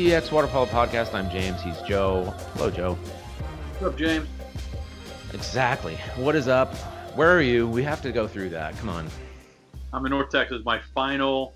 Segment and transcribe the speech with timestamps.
[0.00, 1.12] TX Water Polo Podcast.
[1.12, 1.60] I'm James.
[1.60, 2.32] He's Joe.
[2.54, 2.94] Hello, Joe.
[2.94, 4.26] What's up, James?
[5.34, 5.96] Exactly.
[6.16, 6.74] What is up?
[7.16, 7.68] Where are you?
[7.68, 8.78] We have to go through that.
[8.78, 9.06] Come on.
[9.92, 10.62] I'm in North Texas.
[10.64, 11.52] My final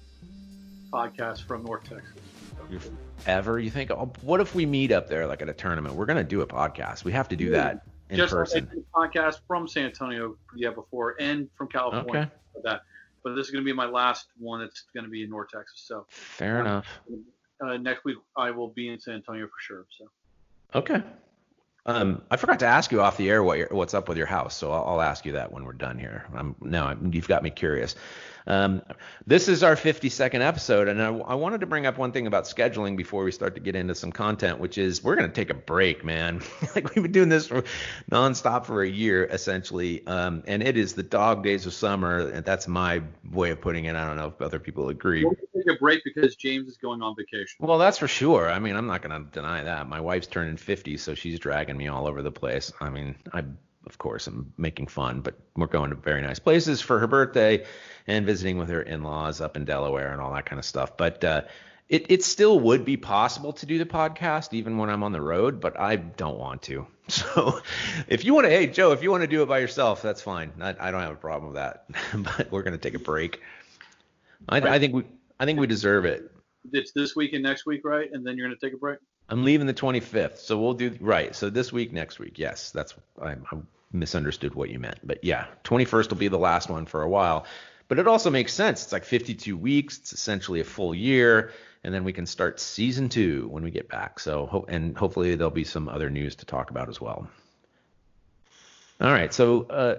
[0.92, 2.90] podcast from North Texas.
[3.24, 3.60] Ever?
[3.60, 3.90] You think?
[3.90, 5.94] Oh, what if we meet up there, like at a tournament?
[5.94, 7.02] We're gonna do a podcast.
[7.02, 8.68] We have to do that in Just person.
[8.92, 12.30] like a podcast from San Antonio, yeah, before, and from California.
[12.54, 12.62] Okay.
[12.64, 12.82] That,
[13.22, 14.60] but this is going to be my last one.
[14.60, 15.82] That's going to be in North Texas.
[15.86, 16.86] So Fair enough.
[17.64, 19.86] Uh, next week I will be in San Antonio for sure.
[19.98, 20.06] So
[20.74, 21.02] Okay.
[21.86, 24.56] Um, I forgot to ask you off the air what what's up with your house,
[24.56, 26.24] so I'll, I'll ask you that when we're done here.
[26.34, 27.94] I'm now you've got me curious.
[28.46, 28.82] Um,
[29.26, 32.44] this is our 52nd episode, and I, I wanted to bring up one thing about
[32.44, 35.54] scheduling before we start to get into some content, which is we're gonna take a
[35.54, 36.42] break, man.
[36.74, 37.64] like we've been doing this for
[38.10, 42.44] nonstop for a year essentially, um, and it is the dog days of summer, and
[42.44, 43.96] that's my way of putting it.
[43.96, 45.24] I don't know if other people agree.
[45.24, 47.56] we'll take a break because James is going on vacation.
[47.60, 48.50] Well, that's for sure.
[48.50, 49.88] I mean, I'm not going to deny that.
[49.88, 52.72] My wife's turning 50, so she's dragging me all over the place.
[52.80, 53.44] I mean, I,
[53.86, 57.64] of course, I'm making fun, but we're going to very nice places for her birthday
[58.06, 60.96] and visiting with her in-laws up in Delaware and all that kind of stuff.
[60.96, 61.42] But uh,
[61.88, 65.20] it, it still would be possible to do the podcast even when I'm on the
[65.20, 66.86] road, but I don't want to.
[67.06, 67.60] So
[68.08, 70.22] if you want to, hey, Joe, if you want to do it by yourself, that's
[70.22, 70.52] fine.
[70.58, 71.84] I, I don't have a problem with that.
[72.14, 73.42] but we're going to take a break.
[74.48, 75.04] I, I think we
[75.38, 76.33] I think we deserve it.
[76.72, 78.10] It's this week and next week, right?
[78.12, 78.98] And then you're going to take a break.
[79.28, 81.34] I'm leaving the 25th, so we'll do right.
[81.34, 83.56] So this week, next week, yes, that's I, I
[83.92, 87.46] misunderstood what you meant, but yeah, 21st will be the last one for a while.
[87.88, 88.82] But it also makes sense.
[88.82, 89.98] It's like 52 weeks.
[89.98, 93.88] It's essentially a full year, and then we can start season two when we get
[93.88, 94.20] back.
[94.20, 97.28] So and hopefully there'll be some other news to talk about as well.
[99.00, 99.98] All right, so uh,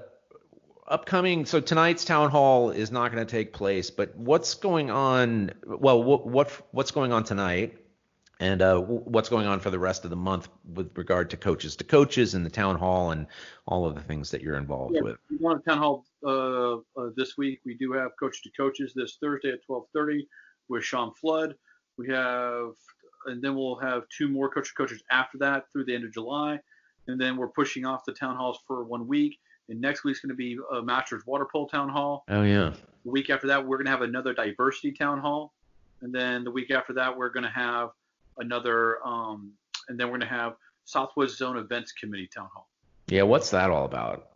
[0.87, 1.45] upcoming.
[1.45, 5.51] So tonight's town hall is not going to take place, but what's going on?
[5.65, 7.77] Well, what, what what's going on tonight?
[8.39, 11.75] and uh, what's going on for the rest of the month with regard to coaches
[11.77, 13.27] to coaches and the town hall and
[13.65, 15.17] all of the things that you're involved Yeah, with.
[15.29, 17.61] we want a town hall uh, uh, this week.
[17.65, 20.27] We do have coach to coaches this Thursday at 12:30
[20.67, 21.55] with Sean Flood.
[21.97, 22.71] We have,
[23.27, 26.11] and then we'll have two more coach to coaches after that through the end of
[26.13, 26.59] July,
[27.07, 29.37] and then we're pushing off the town halls for one week.
[29.69, 32.23] And next week's going to be a Masters Water Polo Town Hall.
[32.29, 32.73] Oh yeah.
[33.03, 35.53] The week after that, we're going to have another diversity town hall,
[36.01, 37.89] and then the week after that, we're going to have
[38.39, 39.51] another, um,
[39.89, 40.53] and then we're going to have
[40.85, 42.67] Southwest Zone Events Committee town hall.
[43.07, 44.29] Yeah, what's that all about?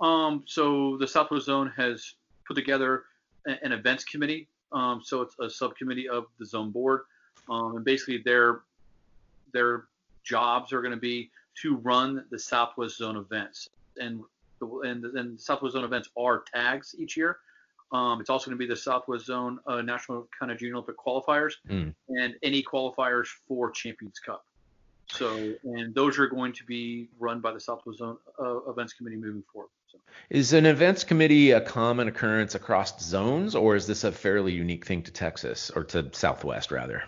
[0.00, 2.14] Um, so the Southwest Zone has
[2.46, 3.04] put together
[3.46, 4.48] a- an events committee.
[4.72, 7.02] Um, so it's a subcommittee of the zone board,
[7.50, 8.62] um, and basically their
[9.52, 9.84] their
[10.24, 11.30] jobs are going to be
[11.62, 13.68] to run the Southwest Zone events,
[13.98, 14.22] and
[14.60, 17.38] and, and Southwest Zone events are tags each year.
[17.90, 20.96] Um, it's also going to be the Southwest Zone uh, National kind of Junior Olympic
[20.98, 21.94] qualifiers Mm.
[22.08, 24.44] and any qualifiers for Champions Cup.
[25.10, 29.16] So, and those are going to be run by the Southwest Zone uh, Events Committee
[29.16, 29.70] moving forward.
[29.90, 29.98] So.
[30.28, 34.84] Is an events committee a common occurrence across zones, or is this a fairly unique
[34.84, 37.04] thing to Texas or to Southwest rather?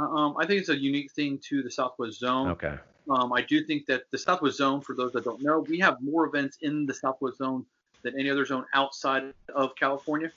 [0.00, 2.48] Um, I think it's a unique thing to the Southwest Zone.
[2.50, 2.78] Okay.
[3.10, 6.00] Um, I do think that the Southwest Zone, for those that don't know, we have
[6.00, 7.66] more events in the Southwest Zone
[8.02, 10.32] than any other zone outside of California,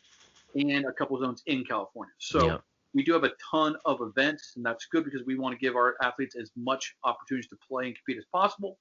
[0.56, 2.14] and a couple zones in California.
[2.18, 2.58] So Yeah.
[2.94, 5.76] we do have a ton of events, and that's good because we want to give
[5.76, 8.80] our athletes as much opportunities to play and compete as possible.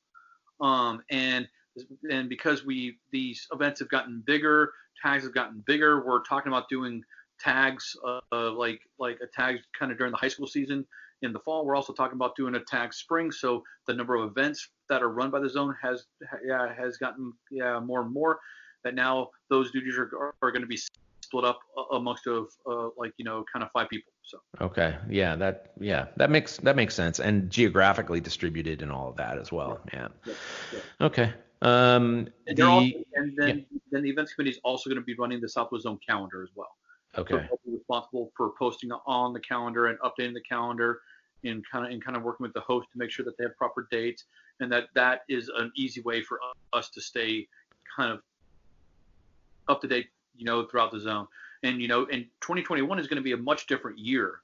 [0.61, 1.49] Um, and
[2.11, 4.73] and because we these events have gotten bigger,
[5.03, 6.05] tags have gotten bigger.
[6.05, 7.03] We're talking about doing
[7.43, 10.87] tags uh, like like a tag kind of during the high school season
[11.23, 11.65] in the fall.
[11.65, 13.31] We're also talking about doing a tag spring.
[13.31, 16.07] So the number of events that are run by the zone has
[16.47, 18.39] yeah has gotten yeah more and more.
[18.85, 20.79] That now those duties are are, are going to be
[21.33, 21.61] split up
[21.93, 24.13] amongst of uh, like you know kind of five people.
[24.23, 24.97] So Okay.
[25.09, 25.37] Yeah.
[25.37, 25.73] That.
[25.81, 26.07] Yeah.
[26.17, 29.81] That makes that makes sense, and geographically distributed and all of that as well.
[29.93, 30.09] Yeah.
[30.27, 30.35] yeah,
[30.73, 31.07] yeah.
[31.07, 31.35] Okay.
[31.63, 32.29] Um.
[32.47, 32.63] And, The.
[32.63, 35.85] also, and then then the events committee is also going to be running the Southwest
[35.85, 36.71] Zone calendar as well.
[37.15, 37.47] So Okay.
[37.67, 41.01] be responsible for posting on the calendar and updating the calendar
[41.45, 43.45] and kind of and kind of working with the host to make sure that they
[43.45, 44.25] have proper dates
[44.61, 46.41] and that that is an easy way for
[46.73, 47.47] us to stay
[47.97, 48.21] kind of
[49.69, 51.27] up to date, you know, throughout the zone.
[51.63, 54.41] And you know, and 2021 is going to be a much different year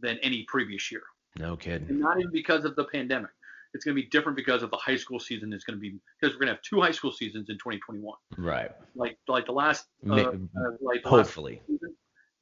[0.00, 1.02] than any previous year.
[1.38, 1.88] No kidding.
[1.88, 3.30] And not even because of the pandemic.
[3.74, 5.98] It's going to be different because of the high school season is going to be
[6.20, 8.14] because we're going to have two high school seasons in 2021.
[8.36, 8.70] Right.
[8.94, 10.32] Like like the last uh, uh,
[10.80, 11.60] like the last Hopefully.
[11.66, 11.94] season.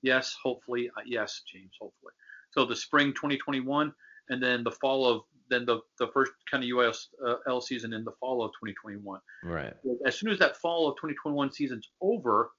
[0.03, 0.91] Yes, hopefully.
[0.97, 2.13] Uh, yes, James, hopefully.
[2.51, 3.93] So the spring 2021,
[4.31, 8.13] and then the fall of then the the first kind of UIL season in the
[8.13, 9.21] fall of 2021.
[9.45, 9.75] Right.
[10.07, 12.51] As soon as that fall of 2021 season's over,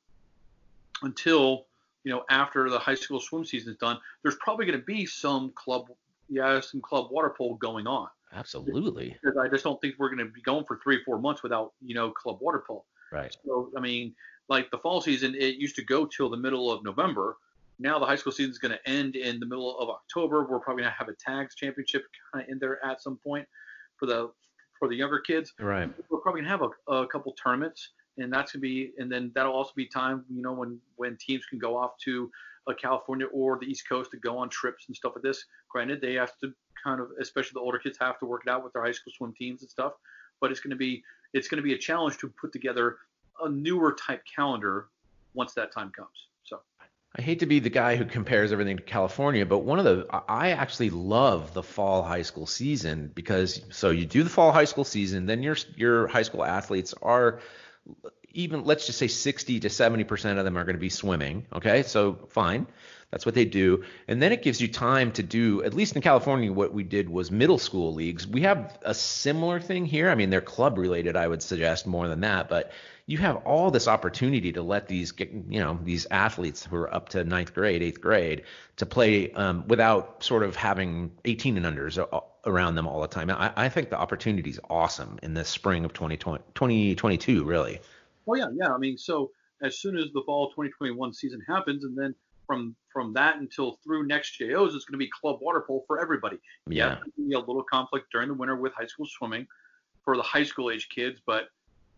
[1.02, 1.66] until
[2.04, 5.06] you know, after the high school swim season is done, there's probably going to be
[5.06, 5.88] some club,
[6.30, 8.08] yeah, some club water polo going on.
[8.34, 9.18] Absolutely.
[9.22, 11.44] Because I just don't think we're going to be going for three or four months
[11.44, 12.86] without, you know, club water polo.
[13.12, 13.36] Right.
[13.46, 14.16] So, I mean,
[14.48, 17.38] like the fall season, it used to go till the middle of November.
[17.80, 20.46] Now the high school season is going to end in the middle of October.
[20.46, 23.48] We're probably going to have a tags championship kind of in there at some point
[23.98, 24.32] for the
[24.78, 25.54] for the younger kids.
[25.60, 25.90] Right.
[26.10, 29.12] We're probably going to have a, a couple tournaments, and that's going to be, and
[29.12, 32.32] then that'll also be time, you know, when when teams can go off to
[32.68, 35.46] uh, California or the East Coast to go on trips and stuff like this.
[35.70, 36.54] Granted, they have to
[36.84, 39.14] kind of, especially the older kids, have to work it out with their high school
[39.16, 39.94] swim teams and stuff.
[40.40, 41.04] But it's going to be
[41.34, 42.98] it's going to be a challenge to put together
[43.42, 44.88] a newer type calendar
[45.34, 46.10] once that time comes.
[46.44, 46.60] So.
[47.16, 50.08] I hate to be the guy who compares everything to California, but one of the
[50.30, 54.66] I actually love the fall high school season because so you do the fall high
[54.66, 57.42] school season, then your your high school athletes are
[58.34, 61.84] even let's just say 60 to 70% of them are going to be swimming, okay?
[61.84, 62.68] So fine.
[63.12, 63.84] That's what they do.
[64.08, 67.10] And then it gives you time to do, at least in California, what we did
[67.10, 68.26] was middle school leagues.
[68.26, 70.10] We have a similar thing here.
[70.10, 72.72] I mean, they're club related, I would suggest more than that, but
[73.08, 77.10] you have all this opportunity to let these you know these athletes who are up
[77.10, 78.44] to ninth grade eighth grade
[78.78, 82.00] to play um, without sort of having 18 and unders
[82.46, 85.84] around them all the time i, I think the opportunity is awesome in the spring
[85.84, 87.82] of 2020, 2022 really
[88.28, 89.32] oh yeah yeah i mean so
[89.62, 92.16] as soon as the fall 2021 season happens and then
[92.52, 96.02] from from that until through next JOs, it's going to be club water polo for
[96.02, 96.38] everybody.
[96.68, 99.48] Yeah, yeah be a little conflict during the winter with high school swimming
[100.04, 101.46] for the high school age kids, but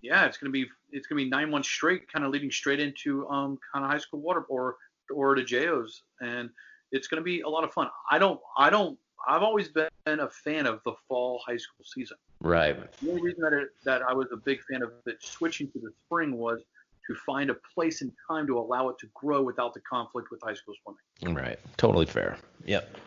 [0.04, 3.28] yeah, it's gonna be it's gonna be nine months straight, kind of leading straight into
[3.30, 4.76] um kind of high school water or
[5.12, 6.50] or the JOs, and
[6.92, 7.88] it's gonna be a lot of fun.
[8.12, 12.18] I don't I don't I've always been a fan of the fall high school season.
[12.42, 12.78] Right.
[13.02, 15.80] The only reason that it, that I was a big fan of it switching to
[15.80, 16.62] the spring was
[17.08, 20.42] to find a place and time to allow it to grow without the conflict with
[20.42, 21.36] high school swimming.
[21.36, 21.60] Right.
[21.78, 22.38] Totally fair.
[22.66, 22.98] Yep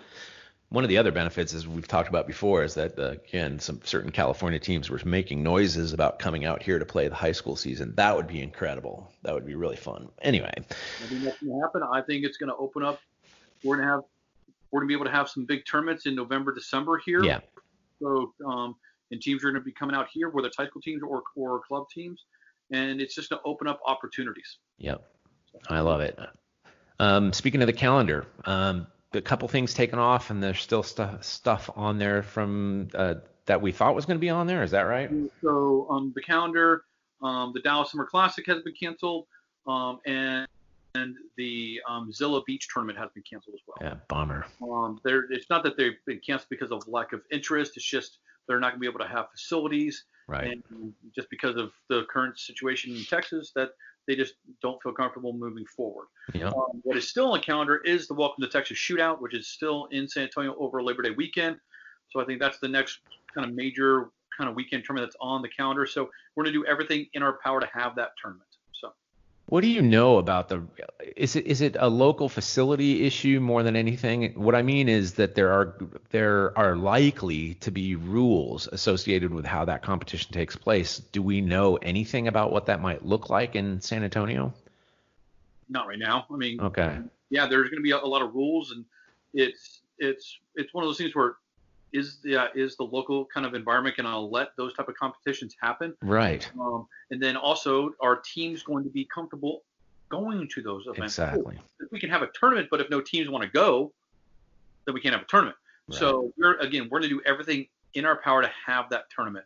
[0.68, 3.80] one of the other benefits, as we've talked about before, is that uh, again, some
[3.84, 7.54] certain California teams were making noises about coming out here to play the high school
[7.54, 7.94] season.
[7.96, 9.12] That would be incredible.
[9.22, 10.08] That would be really fun.
[10.22, 11.82] Anyway, I think that's going to happen.
[11.82, 13.00] I think it's going to open up.
[13.62, 14.02] We're going to have
[14.70, 17.22] we're going to be able to have some big tournaments in November, December here.
[17.22, 17.40] Yeah.
[18.00, 18.76] So, um,
[19.10, 21.22] and teams are going to be coming out here, whether it's high school teams or
[21.36, 22.24] or club teams,
[22.72, 24.58] and it's just to open up opportunities.
[24.78, 25.02] Yep.
[25.68, 26.18] I love it.
[26.98, 31.24] Um, speaking of the calendar, um, a couple things taken off, and there's still stuff
[31.24, 33.14] stuff on there from uh,
[33.46, 34.62] that we thought was going to be on there.
[34.62, 35.10] Is that right?
[35.40, 36.84] So um, the calendar,
[37.22, 39.26] um, the Dallas Summer Classic has been canceled,
[39.66, 40.46] um, and
[40.96, 43.76] and the um, Zilla Beach tournament has been canceled as well.
[43.80, 44.46] Yeah, bummer.
[44.62, 47.72] Um, there, it's not that they've been canceled because of lack of interest.
[47.76, 50.04] It's just they're not going to be able to have facilities.
[50.28, 50.60] Right.
[50.70, 53.70] And just because of the current situation in Texas, that
[54.06, 56.06] they just don't feel comfortable moving forward.
[56.34, 56.48] Yeah.
[56.48, 59.48] Um, what is still on the calendar is the Welcome to Texas Shootout, which is
[59.48, 61.56] still in San Antonio over Labor Day weekend.
[62.10, 63.00] So I think that's the next
[63.34, 65.86] kind of major kind of weekend tournament that's on the calendar.
[65.86, 68.48] So we're going to do everything in our power to have that tournament.
[69.46, 70.64] What do you know about the?
[71.14, 74.32] Is it is it a local facility issue more than anything?
[74.34, 75.76] What I mean is that there are
[76.10, 80.98] there are likely to be rules associated with how that competition takes place.
[81.12, 84.52] Do we know anything about what that might look like in San Antonio?
[85.68, 86.26] Not right now.
[86.28, 86.98] I mean, okay.
[87.30, 88.84] Yeah, there's going to be a, a lot of rules, and
[89.32, 91.36] it's it's it's one of those things where
[91.92, 94.94] is the uh, is the local kind of environment going to let those type of
[94.96, 95.94] competitions happen?
[96.02, 96.50] Right.
[96.58, 99.62] Um, and then also, are teams going to be comfortable
[100.08, 101.18] going to those events?
[101.18, 101.58] Exactly.
[101.90, 103.92] We can have a tournament, but if no teams want to go,
[104.84, 105.56] then we can't have a tournament.
[105.88, 105.98] Right.
[105.98, 109.44] So we're again, we're going to do everything in our power to have that tournament.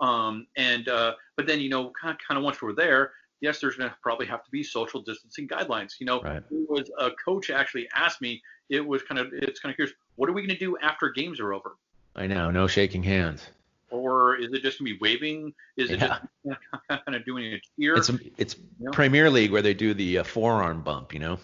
[0.00, 3.60] Um, and uh, but then you know, kind of, kind of once we're there, yes,
[3.60, 6.00] there's going to probably have to be social distancing guidelines.
[6.00, 6.42] You know, right.
[6.50, 8.40] it was a coach actually asked me.
[8.70, 9.94] It was kind of it's kind of curious.
[10.16, 11.76] What are we going to do after games are over?
[12.16, 13.42] I know, no shaking hands.
[13.90, 15.52] Or is it just gonna be waving?
[15.76, 16.22] Is it just
[16.88, 17.94] kind of doing a cheer?
[17.94, 18.90] It's it's you know?
[18.90, 21.38] Premier League where they do the uh, forearm bump, you know.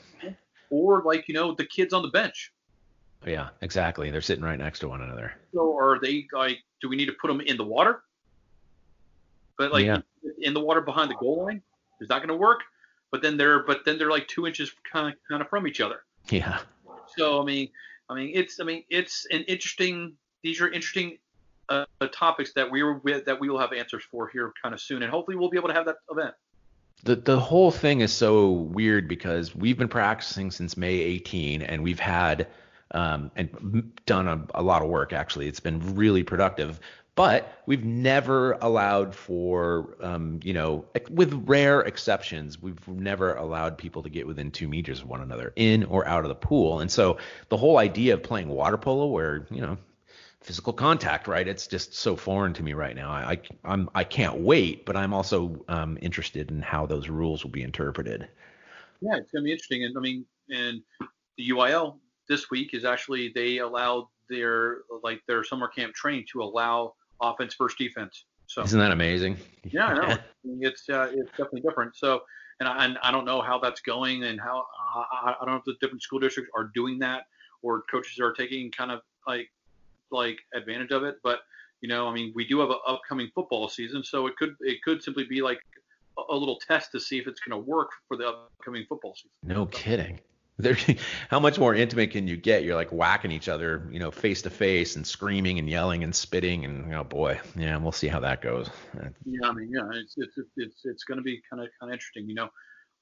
[0.71, 2.53] Or like you know the kids on the bench.
[3.27, 4.11] Yeah, exactly.
[4.11, 5.35] They're sitting right next to one another.
[5.53, 6.61] So are they like?
[6.81, 8.03] Do we need to put them in the water?
[9.59, 9.99] But like yeah.
[10.39, 11.61] in the water behind the goal line,
[12.01, 12.61] is that going to work?
[13.11, 15.81] But then they're but then they're like two inches kind of kind of from each
[15.81, 16.01] other.
[16.31, 16.59] Yeah.
[17.17, 17.69] So I mean,
[18.09, 21.19] I mean it's I mean it's an interesting these are interesting
[21.69, 24.81] uh, topics that we were with that we will have answers for here kind of
[24.81, 26.35] soon, and hopefully we'll be able to have that event.
[27.05, 31.83] The the whole thing is so weird because we've been practicing since May 18, and
[31.83, 32.49] we've had
[32.93, 35.13] um, and done a, a lot of work.
[35.13, 36.81] Actually, it's been really productive.
[37.19, 44.05] But we've never allowed for, um, you know, with rare exceptions, we've never allowed people
[44.05, 46.79] to get within two meters of one another in or out of the pool.
[46.79, 49.77] And so the whole idea of playing water polo, where you know
[50.43, 51.49] physical contact, right?
[51.49, 53.11] It's just so foreign to me right now.
[53.11, 57.43] I, I I'm I can't wait, but I'm also um, interested in how those rules
[57.43, 58.29] will be interpreted.
[59.01, 60.83] Yeah, it's gonna be interesting, and I mean, and
[61.37, 61.99] the UIL
[62.29, 67.55] this week is actually they allowed their like their summer camp training to allow offense
[67.55, 68.25] first defense.
[68.47, 69.37] So isn't that amazing?
[69.65, 70.17] Yeah, I know.
[70.61, 71.97] it's uh, it's definitely different.
[71.97, 72.23] So
[72.61, 75.57] and I, and I don't know how that's going and how I, I don't know
[75.57, 77.25] if the different school districts are doing that
[77.63, 79.51] or coaches are taking kind of like
[80.11, 81.17] like advantage of it.
[81.23, 81.41] But
[81.81, 84.83] you know, I mean, we do have an upcoming football season, so it could it
[84.83, 85.61] could simply be like
[86.19, 89.15] a, a little test to see if it's going to work for the upcoming football
[89.15, 89.31] season.
[89.45, 90.19] No kidding.
[90.59, 90.77] There,
[91.31, 92.65] how much more intimate can you get?
[92.65, 96.15] You're like whacking each other, you know, face to face and screaming and yelling and
[96.15, 98.69] spitting and oh boy, yeah, we'll see how that goes.
[99.25, 101.93] Yeah, I mean, yeah, it's it's it's it's going to be kind of kind of
[101.93, 102.49] interesting, you know.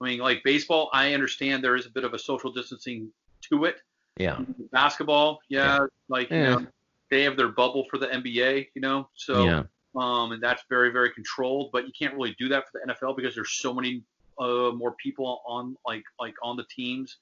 [0.00, 3.10] I mean, like baseball, I understand there is a bit of a social distancing
[3.50, 3.76] to it.
[4.18, 4.40] Yeah.
[4.72, 5.86] Basketball, yeah, yeah.
[6.08, 6.36] like yeah.
[6.36, 6.66] you know,
[7.10, 9.62] they have their bubble for the NBA, you know, so yeah.
[9.94, 11.70] um, and that's very very controlled.
[11.72, 14.02] But you can't really do that for the NFL because there's so many
[14.38, 17.16] uh, more people on like like on the teams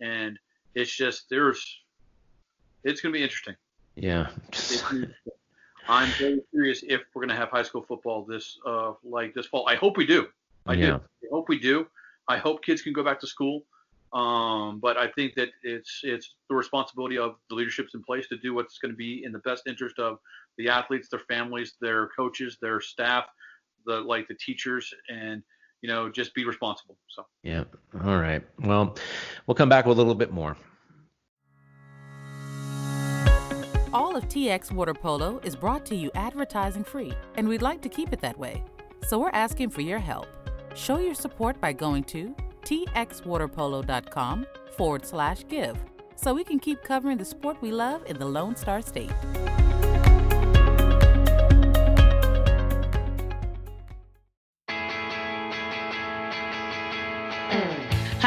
[0.00, 0.38] and
[0.74, 1.64] it's just there's
[2.84, 3.56] it's going to be interesting.
[3.96, 4.28] Yeah.
[5.88, 9.46] I'm very curious if we're going to have high school football this uh like this
[9.46, 9.66] fall.
[9.68, 10.28] I hope we do.
[10.66, 10.86] I yeah.
[10.86, 10.94] do.
[10.94, 11.86] I hope we do.
[12.28, 13.64] I hope kids can go back to school.
[14.12, 18.38] Um, but I think that it's it's the responsibility of the leaderships in place to
[18.38, 20.18] do what's going to be in the best interest of
[20.56, 23.26] the athletes, their families, their coaches, their staff,
[23.84, 25.42] the like the teachers, and
[25.82, 26.96] you know, just be responsible.
[27.08, 27.24] So.
[27.42, 27.64] Yeah.
[28.04, 28.42] All right.
[28.60, 28.96] Well,
[29.46, 30.56] we'll come back with a little bit more.
[33.92, 37.88] All of TX Water Polo is brought to you advertising free, and we'd like to
[37.88, 38.62] keep it that way.
[39.06, 40.26] So we're asking for your help.
[40.74, 45.78] Show your support by going to txwaterpolo.com forward slash give
[46.16, 49.12] so we can keep covering the sport we love in the Lone Star State.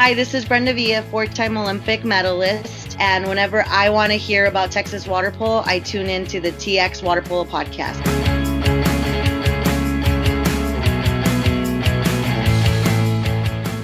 [0.02, 2.96] Hi, this is Brenda Villa, four time Olympic medalist.
[2.98, 7.04] And whenever I want to hear about Texas water polo, I tune into the TX
[7.04, 8.02] Water Polo podcast.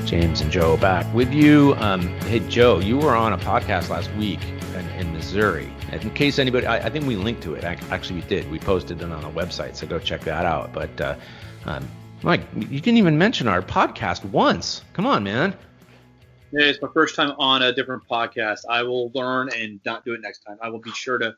[0.04, 1.76] James and Joe back with you.
[1.78, 4.42] Um, hey, Joe, you were on a podcast last week
[4.74, 5.72] in, in Missouri.
[5.92, 7.62] In case anybody, I, I, think we linked to it.
[7.62, 8.50] Actually, we did.
[8.50, 10.72] We posted it on the website, so go check that out.
[10.72, 11.14] But uh,
[11.64, 11.88] um,
[12.24, 14.82] Mike, you didn't even mention our podcast once.
[14.94, 15.54] Come on, man.
[16.52, 18.60] It's my first time on a different podcast.
[18.68, 20.56] I will learn and not do it next time.
[20.62, 21.36] I will be sure to,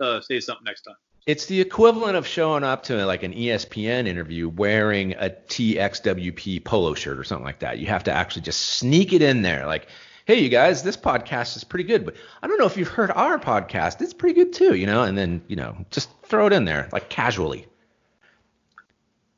[0.00, 0.94] to say something next time.
[1.26, 6.94] It's the equivalent of showing up to like an ESPN interview wearing a TXWP polo
[6.94, 7.78] shirt or something like that.
[7.78, 9.66] You have to actually just sneak it in there.
[9.66, 9.88] Like,
[10.26, 13.10] hey, you guys, this podcast is pretty good, but I don't know if you've heard
[13.10, 14.02] our podcast.
[14.02, 16.88] It's pretty good too, you know, and then, you know, just throw it in there
[16.92, 17.66] like casually.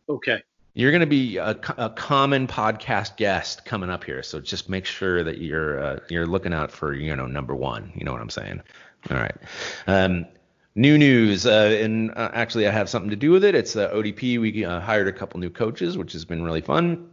[0.09, 0.43] Okay
[0.77, 4.85] you're going to be a, a, common podcast guest coming up here, so just make
[4.85, 7.91] sure that you're uh, you're looking out for you know number one.
[7.95, 8.61] You know what I'm saying?
[9.11, 9.37] All right.
[9.87, 10.27] Um,
[10.75, 13.55] new news, uh, and uh, actually I have something to do with it.
[13.55, 14.39] It's uh, ODP.
[14.39, 17.09] We uh, hired a couple new coaches, which has been really fun.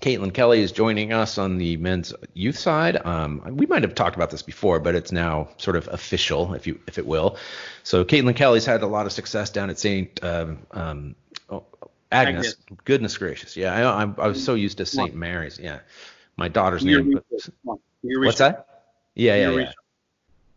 [0.00, 3.00] Caitlin Kelly is joining us on the men's youth side.
[3.06, 6.66] Um, we might have talked about this before, but it's now sort of official, if
[6.66, 7.36] you if it will.
[7.84, 10.22] So Caitlin Kelly's had a lot of success down at St.
[10.24, 11.14] Um, um,
[12.12, 12.54] Agnes.
[12.54, 12.78] Agnes.
[12.84, 13.56] Goodness gracious.
[13.56, 15.14] Yeah, I, I, I, was so used to St.
[15.14, 15.58] Mary's.
[15.58, 15.80] Yeah.
[16.36, 17.20] My daughter's name.
[18.02, 18.66] What's that?
[19.14, 19.72] Yeah, yeah, yeah.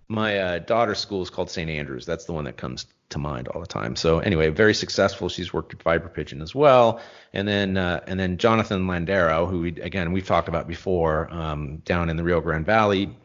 [0.10, 1.70] My uh, daughter's school is called St.
[1.70, 2.06] Andrews.
[2.06, 3.96] That's the one that comes to mind all the time.
[3.96, 5.30] So anyway, very successful.
[5.30, 7.02] She's worked at Viper Pigeon as well,
[7.34, 11.78] and then uh, and then Jonathan Landera, who we, again we've talked about before, um,
[11.78, 13.16] down in the Rio Grande Valley.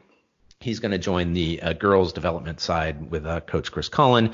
[0.60, 4.32] He's going to join the uh, girls development side with uh, Coach Chris Cullen.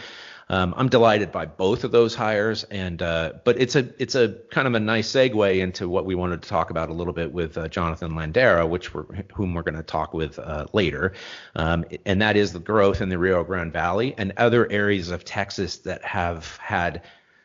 [0.50, 4.36] Um, I'm delighted by both of those hires, and uh, but it's a it's a
[4.50, 7.32] kind of a nice segue into what we wanted to talk about a little bit
[7.32, 11.12] with uh, Jonathan Landera, which we're, whom we're going to talk with uh, later,
[11.56, 15.22] um, and that is the growth in the Rio Grande Valley and other areas of
[15.24, 17.02] Texas that have had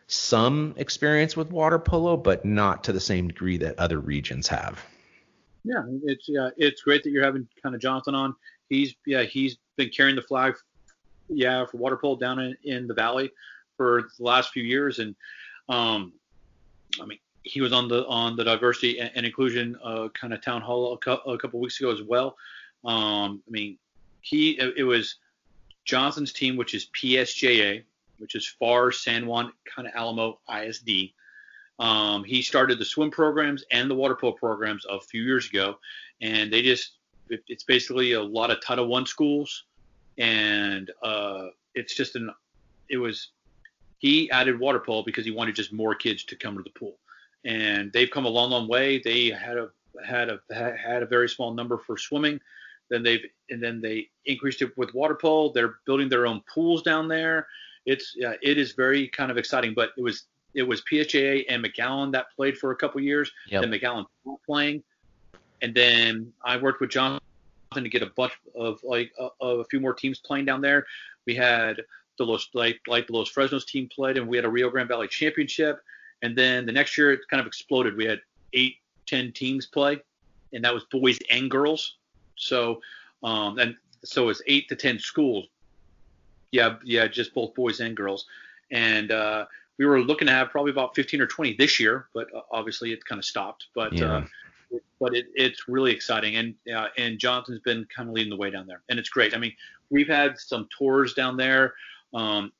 [0.07, 4.81] some experience with water polo, but not to the same degree that other regions have.
[5.65, 8.35] Yeah, it's yeah, it's great that you're having kind of Jonathan on.
[8.69, 10.55] He's yeah, he's been carrying the flag
[11.29, 13.31] yeah, for water polo down in, in the valley
[13.77, 15.15] for the last few years, and
[15.69, 16.13] um,
[17.01, 20.41] I mean he was on the on the diversity and, and inclusion uh, kind of
[20.41, 22.37] town hall a, co- a couple weeks ago as well.
[22.85, 23.77] Um, I mean
[24.21, 25.15] he it, it was
[25.85, 27.83] Jonathan's team, which is PSJA,
[28.19, 31.11] which is Pharr San Juan kind of Alamo ISD.
[31.79, 35.79] Um, he started the swim programs and the water polo programs a few years ago,
[36.21, 36.97] and they just
[37.29, 39.65] it, it's basically a lot of Title One schools,
[40.17, 42.29] and uh, it's just an
[42.89, 43.29] it was
[43.99, 46.97] he added water polo because he wanted just more kids to come to the pool,
[47.45, 48.99] and they've come a long, long way.
[48.99, 49.69] They had a
[50.05, 52.39] had a had a very small number for swimming.
[52.89, 55.51] Then they've and then they increased it with water polo.
[55.53, 57.47] They're building their own pools down there.
[57.85, 59.73] It's yeah, it is very kind of exciting.
[59.73, 63.31] But it was it was PSJA and McAllen that played for a couple years.
[63.47, 63.61] Yep.
[63.61, 64.05] Then McAllen
[64.45, 64.83] playing,
[65.61, 67.22] and then I worked with Jonathan
[67.81, 70.85] to get a bunch of like uh, of a few more teams playing down there.
[71.25, 71.81] We had
[72.17, 74.89] the Los like like the Los Fresnos team played, and we had a Rio Grande
[74.89, 75.79] Valley championship.
[76.21, 77.97] And then the next year it kind of exploded.
[77.97, 78.21] We had
[78.53, 78.75] eight,
[79.07, 80.01] ten teams play,
[80.53, 81.95] and that was boys and girls.
[82.35, 82.81] So
[83.23, 85.45] um, and so it's eight to ten schools.
[86.51, 88.27] Yeah, yeah, just both boys and girls.
[88.71, 89.45] And uh,
[89.77, 92.91] we were looking to have probably about 15 or 20 this year, but uh, obviously
[92.91, 93.67] it kind of stopped.
[93.73, 94.17] But Yeah.
[94.17, 94.25] uh,
[95.03, 98.49] but it, it's really exciting, and uh, and Jonathan's been kind of leading the way
[98.49, 99.35] down there, and it's great.
[99.35, 99.51] I mean,
[99.89, 101.73] we've had some tours down there.
[102.13, 102.53] Um,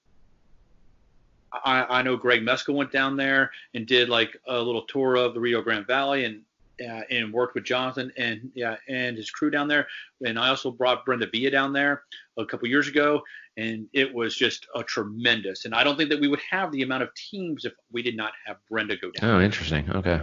[1.54, 5.34] I, I know Greg Mesko went down there and did like a little tour of
[5.34, 6.42] the Rio Grande Valley and
[6.86, 9.88] uh, and worked with Jonathan and yeah and his crew down there.
[10.26, 12.04] And I also brought Brenda Villa down there
[12.38, 13.22] a couple years ago,
[13.56, 15.64] and it was just a tremendous.
[15.64, 18.18] And I don't think that we would have the amount of teams if we did
[18.18, 19.30] not have Brenda go down.
[19.30, 19.90] Oh, interesting.
[19.92, 20.22] Okay.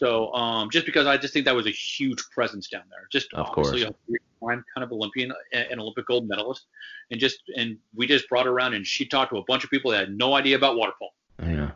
[0.00, 3.32] So um, just because I just think that was a huge presence down there, just
[3.34, 3.94] Of obviously course.
[4.42, 6.64] a kind of Olympian, an Olympic gold medalist,
[7.10, 9.68] and just and we just brought her around and she talked to a bunch of
[9.68, 11.10] people that had no idea about water polo.
[11.54, 11.72] Yeah.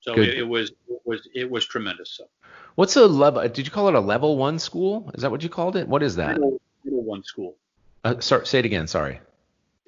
[0.00, 2.10] So it, it was it was it was tremendous.
[2.16, 2.24] So
[2.74, 3.42] What's a level?
[3.48, 5.12] Did you call it a level one school?
[5.14, 5.86] Is that what you called it?
[5.86, 6.32] What is that?
[6.32, 7.54] Title, Title One school,
[8.02, 8.88] Uh, sorry, say it again.
[8.88, 9.20] Sorry.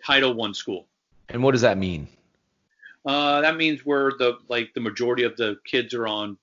[0.06, 0.86] Title One school.
[1.28, 2.06] And what does that mean?
[3.04, 6.38] Uh, that means where the like the majority of the kids are on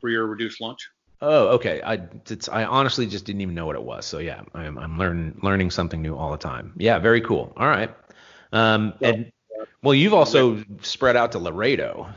[0.00, 0.88] free your reduced lunch.
[1.20, 1.82] Oh, okay.
[1.84, 4.06] I it's, I honestly just didn't even know what it was.
[4.06, 6.72] So yeah, I'm I'm learning learning something new all the time.
[6.76, 7.52] Yeah, very cool.
[7.56, 7.92] All right.
[8.52, 9.32] Um, and
[9.82, 12.08] well, you've also spread out to Laredo.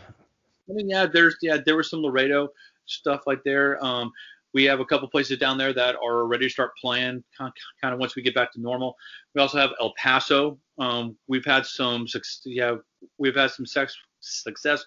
[0.69, 2.49] I mean, yeah, there's yeah, there was some Laredo
[2.85, 3.83] stuff like there.
[3.83, 4.11] Um,
[4.53, 7.99] we have a couple places down there that are ready to start playing kind of
[7.99, 8.95] once we get back to normal.
[9.33, 10.59] We also have El Paso.
[10.77, 12.05] Um, we've had some
[12.45, 12.75] yeah,
[13.17, 14.85] we've had some sex, success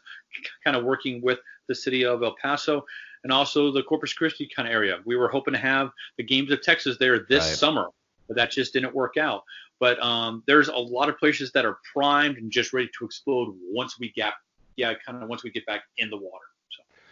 [0.64, 2.84] kind of working with the city of El Paso
[3.22, 5.00] and also the Corpus Christi kind of area.
[5.04, 7.56] We were hoping to have the games of Texas there this Right.
[7.56, 7.88] summer,
[8.28, 9.42] but that just didn't work out.
[9.80, 13.54] But um, there's a lot of places that are primed and just ready to explode
[13.70, 14.34] once we get
[14.76, 16.44] yeah, kind of once we get back in the water.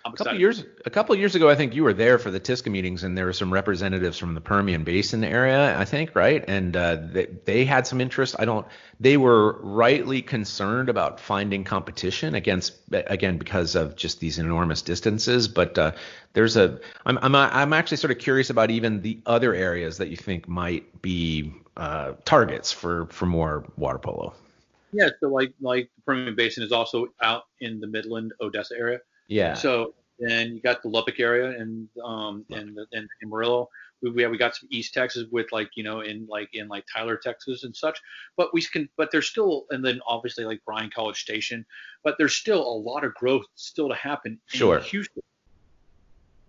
[0.04, 2.40] I'm A couple years a couple years ago, I think you were there for the
[2.40, 6.44] TISCA meetings, and there were some representatives from the Permian Basin area, I think, right?
[6.48, 8.34] And uh, they, they had some interest.
[8.38, 8.66] I don't.
[8.98, 15.46] They were rightly concerned about finding competition against again because of just these enormous distances.
[15.46, 15.92] But uh,
[16.32, 16.80] there's a.
[17.06, 20.48] I'm I'm I'm actually sort of curious about even the other areas that you think
[20.48, 24.34] might be uh, targets for for more water polo.
[24.92, 28.98] Yeah, so like like the Permian Basin is also out in the Midland Odessa area.
[29.32, 29.54] Yeah.
[29.54, 33.68] So then you got the Lubbock area and um and and Amarillo.
[34.02, 36.84] We we, we got some East Texas with like you know in like in like
[36.92, 38.00] Tyler Texas and such.
[38.36, 41.64] But we can but there's still and then obviously like Bryan College Station.
[42.04, 44.80] But there's still a lot of growth still to happen in Sure.
[44.80, 45.22] Houston,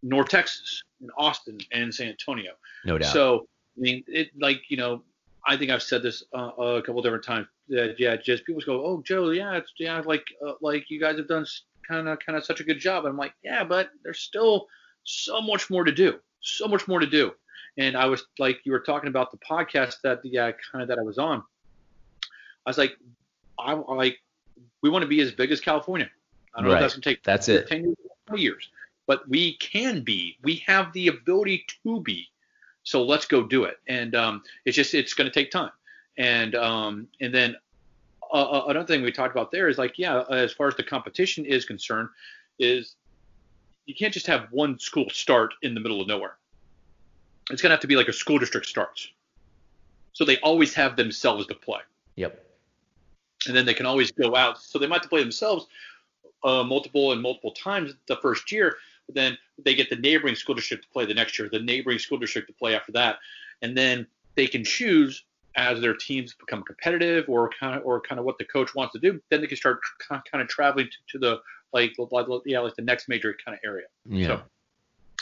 [0.01, 2.53] North Texas, and Austin and San Antonio.
[2.85, 3.13] no doubt.
[3.13, 5.03] So I mean, it like you know,
[5.47, 7.47] I think I've said this uh, a couple different times.
[7.69, 11.17] That, yeah, just people go, oh Joe, yeah, it's yeah, like uh, like you guys
[11.17, 11.45] have done
[11.87, 13.05] kind of kind of such a good job.
[13.05, 14.67] And I'm like, yeah, but there's still
[15.03, 17.31] so much more to do, so much more to do.
[17.77, 20.87] And I was like, you were talking about the podcast that the uh, kind of
[20.89, 21.43] that I was on.
[22.65, 22.93] I was like,
[23.59, 24.17] I like,
[24.81, 26.09] we want to be as big as California.
[26.53, 27.67] I don't know if that's gonna take That's it.
[27.67, 28.69] 10 years, 20 years.
[29.07, 30.37] But we can be.
[30.43, 32.27] We have the ability to be.
[32.83, 33.77] So let's go do it.
[33.87, 35.71] And um, it's just it's going to take time.
[36.17, 37.55] And um, and then
[38.33, 41.45] uh, another thing we talked about there is like yeah, as far as the competition
[41.45, 42.09] is concerned,
[42.59, 42.95] is
[43.85, 46.37] you can't just have one school start in the middle of nowhere.
[47.51, 49.09] It's going to have to be like a school district starts.
[50.13, 51.81] So they always have themselves to play
[52.15, 52.39] Yep.
[53.47, 54.61] and then they can always go out.
[54.61, 55.67] So they might have to play themselves
[56.43, 60.55] uh, multiple and multiple times the first year, but then they get the neighboring school
[60.55, 63.17] district to play the next year, the neighboring school district to play after that,
[63.61, 65.23] and then they can choose
[65.55, 68.93] as their teams become competitive or kind of or kind of what the coach wants
[68.93, 69.21] to do.
[69.29, 71.41] Then they can start kind of traveling to, to the
[71.73, 71.93] like
[72.45, 73.85] yeah like the next major kind of area.
[74.05, 74.27] Yeah.
[74.27, 74.41] So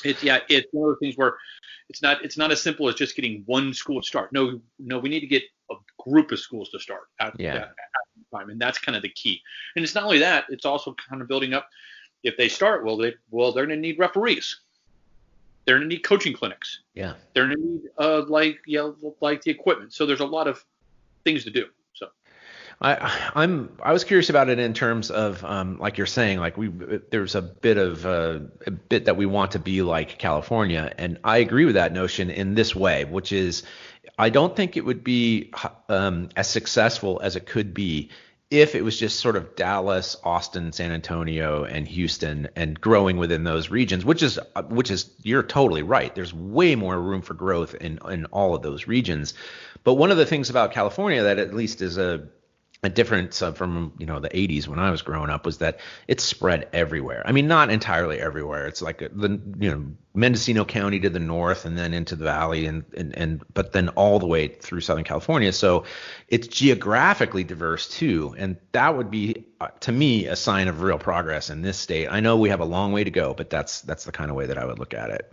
[0.03, 1.35] it's yeah, it's one of those things where
[1.89, 4.31] it's not it's not as simple as just getting one school to start.
[4.33, 5.75] No, no, we need to get a
[6.09, 7.03] group of schools to start.
[7.19, 7.55] At, Yeah.
[7.55, 7.75] at- at
[8.31, 9.41] time, and that's kind of the key.
[9.75, 11.67] And it's not only that; it's also kind of building up.
[12.23, 14.61] If they start, well, they well they're going to need referees.
[15.65, 16.79] They're going to need coaching clinics.
[16.93, 17.13] Yeah.
[17.33, 19.93] They're going to need uh, like yeah, like the equipment.
[19.93, 20.63] So there's a lot of
[21.23, 21.67] things to do.
[21.93, 22.07] So.
[22.81, 26.57] I, I'm I was curious about it in terms of um, like you're saying like
[26.57, 26.69] we
[27.11, 31.19] there's a bit of uh, a bit that we want to be like California and
[31.23, 33.63] I agree with that notion in this way which is
[34.17, 35.51] I don't think it would be
[35.89, 38.09] um, as successful as it could be
[38.51, 43.45] if it was just sort of Dallas, Austin, San Antonio, and Houston, and growing within
[43.45, 44.37] those regions, which is
[44.67, 46.13] which is you're totally right.
[46.13, 49.33] There's way more room for growth in in all of those regions.
[49.85, 52.27] But one of the things about California that at least is a
[52.83, 56.23] a difference from you know the 80s when I was growing up was that it's
[56.23, 57.21] spread everywhere.
[57.25, 58.65] I mean, not entirely everywhere.
[58.65, 62.65] It's like the you know Mendocino County to the north and then into the valley
[62.65, 65.53] and and and but then all the way through Southern California.
[65.53, 65.83] So
[66.27, 70.97] it's geographically diverse too, and that would be uh, to me a sign of real
[70.97, 72.07] progress in this state.
[72.07, 74.35] I know we have a long way to go, but that's that's the kind of
[74.35, 75.31] way that I would look at it.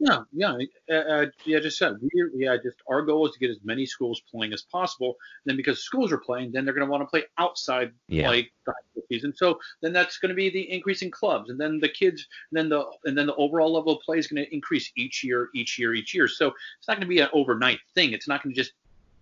[0.00, 0.56] Yeah, yeah,
[0.90, 1.58] uh, uh, yeah.
[1.58, 2.56] Just said we, yeah.
[2.62, 5.16] Just our goal is to get as many schools playing as possible.
[5.44, 8.28] And then because schools are playing, then they're going to want to play outside yeah.
[8.28, 8.52] like
[9.10, 9.34] season.
[9.34, 12.58] So then that's going to be the increase in clubs, and then the kids, and
[12.58, 15.48] then the and then the overall level of play is going to increase each year,
[15.54, 16.28] each year, each year.
[16.28, 18.12] So it's not going to be an overnight thing.
[18.12, 18.72] It's not going to just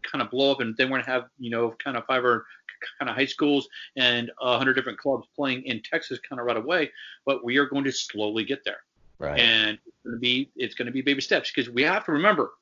[0.02, 2.24] kind of blow up, and then we're going to have you know kind of five
[2.24, 2.46] or
[2.98, 6.56] kind of high schools and a hundred different clubs playing in Texas kind of right
[6.56, 6.90] away.
[7.24, 8.80] But we are going to slowly get there.
[9.18, 9.38] Right.
[9.38, 12.12] And it's going to be it's going to be baby steps because we have to
[12.12, 12.52] remember,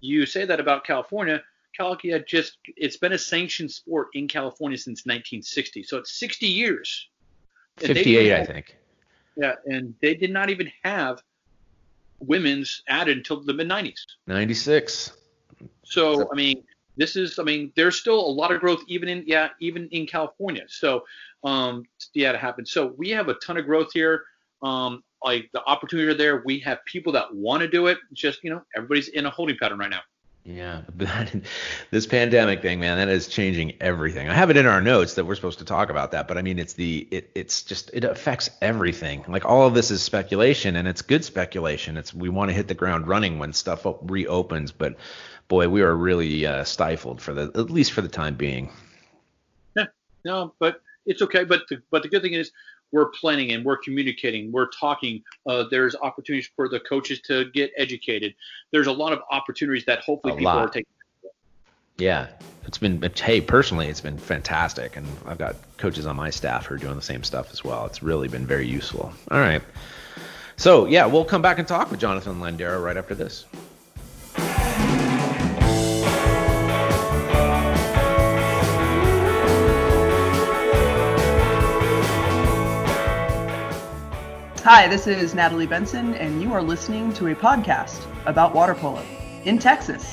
[0.00, 1.42] you say that about California.
[1.76, 7.08] California just it's been a sanctioned sport in California since 1960, so it's 60 years.
[7.78, 8.76] 58, I think.
[9.36, 11.22] Yeah, and they did not even have
[12.18, 14.00] women's added until the mid 90s.
[14.26, 15.12] 96.
[15.84, 16.62] So I mean,
[16.96, 20.06] this is I mean, there's still a lot of growth even in yeah even in
[20.06, 20.64] California.
[20.68, 21.04] So
[21.44, 21.84] um
[22.14, 22.68] yeah, it happened.
[22.68, 24.24] So we have a ton of growth here.
[24.62, 26.42] Um, like the opportunity are there.
[26.44, 27.98] We have people that want to do it.
[28.10, 30.00] It's just you know everybody's in a holding pattern right now.
[30.44, 30.82] Yeah,
[31.90, 34.28] this pandemic thing, man, that is changing everything.
[34.28, 36.42] I have it in our notes that we're supposed to talk about that, but I
[36.42, 39.24] mean, it's the it it's just it affects everything.
[39.28, 41.98] Like all of this is speculation, and it's good speculation.
[41.98, 44.96] It's we want to hit the ground running when stuff reopens, but
[45.48, 48.72] boy, we are really uh, stifled for the at least for the time being.
[49.76, 49.86] Yeah,
[50.24, 51.44] no, but it's okay.
[51.44, 52.50] But the, but the good thing is
[52.92, 55.22] we're planning and we're communicating, we're talking.
[55.46, 58.34] Uh, there's opportunities for the coaches to get educated.
[58.72, 60.58] There's a lot of opportunities that hopefully a people lot.
[60.58, 60.86] are taking.
[61.98, 62.28] Yeah,
[62.66, 66.74] it's been hey personally, it's been fantastic, and I've got coaches on my staff who
[66.74, 67.84] are doing the same stuff as well.
[67.86, 69.12] It's really been very useful.
[69.30, 69.62] All right,
[70.56, 73.44] so yeah, we'll come back and talk with Jonathan Landera right after this.
[84.62, 89.02] Hi, this is Natalie Benson, and you are listening to a podcast about water polo
[89.46, 90.12] in Texas.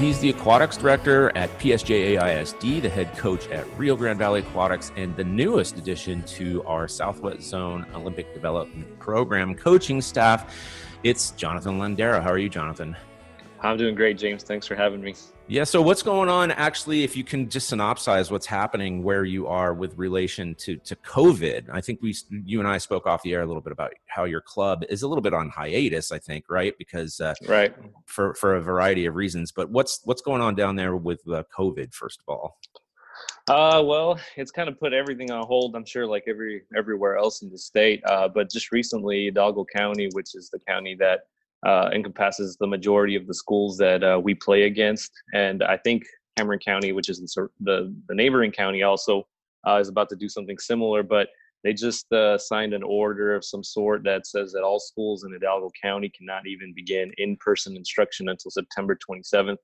[0.00, 5.14] He's the aquatics director at PSJAISD, the head coach at Rio Grande Valley Aquatics, and
[5.16, 10.56] the newest addition to our Southwest Zone Olympic Development Program coaching staff.
[11.02, 12.22] It's Jonathan Landera.
[12.22, 12.96] How are you, Jonathan?
[13.60, 14.42] I'm doing great, James.
[14.42, 15.14] Thanks for having me.
[15.48, 15.62] Yeah.
[15.62, 16.50] So, what's going on?
[16.50, 20.96] Actually, if you can just synopsize what's happening where you are with relation to to
[20.96, 21.68] COVID.
[21.72, 24.24] I think we, you and I, spoke off the air a little bit about how
[24.24, 26.10] your club is a little bit on hiatus.
[26.10, 26.74] I think, right?
[26.78, 27.74] Because uh, right
[28.06, 29.52] for for a variety of reasons.
[29.52, 31.94] But what's what's going on down there with uh, COVID?
[31.94, 32.58] First of all.
[33.48, 35.76] Uh, well, it's kind of put everything on hold.
[35.76, 38.02] I'm sure, like every everywhere else in the state.
[38.04, 41.20] Uh, but just recently, Hidalgo County, which is the county that
[41.66, 45.10] uh, encompasses the majority of the schools that uh, we play against.
[45.34, 46.04] And I think
[46.36, 49.26] Cameron County, which is the, the, the neighboring county, also
[49.66, 51.02] uh, is about to do something similar.
[51.02, 51.28] But
[51.64, 55.32] they just uh, signed an order of some sort that says that all schools in
[55.32, 59.56] Hidalgo County cannot even begin in person instruction until September 27th.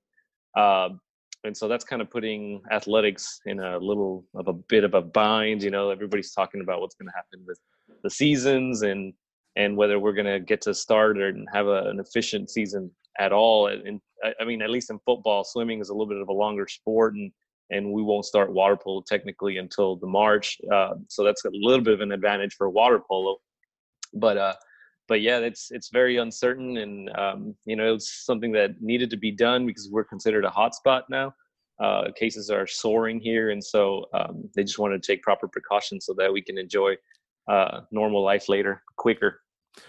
[0.58, 1.00] Um,
[1.44, 5.02] and so that's kind of putting athletics in a little of a bit of a
[5.02, 5.62] bind.
[5.62, 7.60] You know, everybody's talking about what's going to happen with
[8.02, 9.12] the seasons and
[9.56, 13.32] and whether we're going to get to start or have a, an efficient season at
[13.32, 13.66] all.
[13.66, 14.00] And
[14.40, 17.14] I mean, at least in football, swimming is a little bit of a longer sport,
[17.14, 17.30] and
[17.70, 20.58] and we won't start water polo technically until the March.
[20.72, 23.36] Uh, so that's a little bit of an advantage for water polo.
[24.14, 24.54] But uh,
[25.08, 29.16] but yeah, it's it's very uncertain, and um, you know, it's something that needed to
[29.16, 31.34] be done because we're considered a hotspot now.
[31.80, 36.06] Uh, cases are soaring here, and so um, they just want to take proper precautions
[36.06, 36.94] so that we can enjoy
[37.48, 39.40] uh, normal life later, quicker.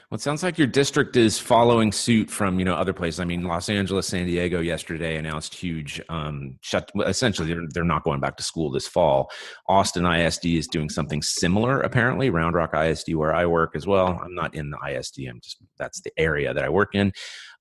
[0.09, 3.19] Well, it sounds like your district is following suit from you know other places.
[3.19, 6.89] I mean, Los Angeles, San Diego yesterday announced huge um, shut.
[7.05, 9.29] Essentially, they're they're not going back to school this fall.
[9.67, 11.81] Austin ISD is doing something similar.
[11.81, 14.19] Apparently, Round Rock ISD, where I work as well.
[14.23, 15.21] I'm not in the ISD.
[15.27, 17.11] I'm just that's the area that I work in.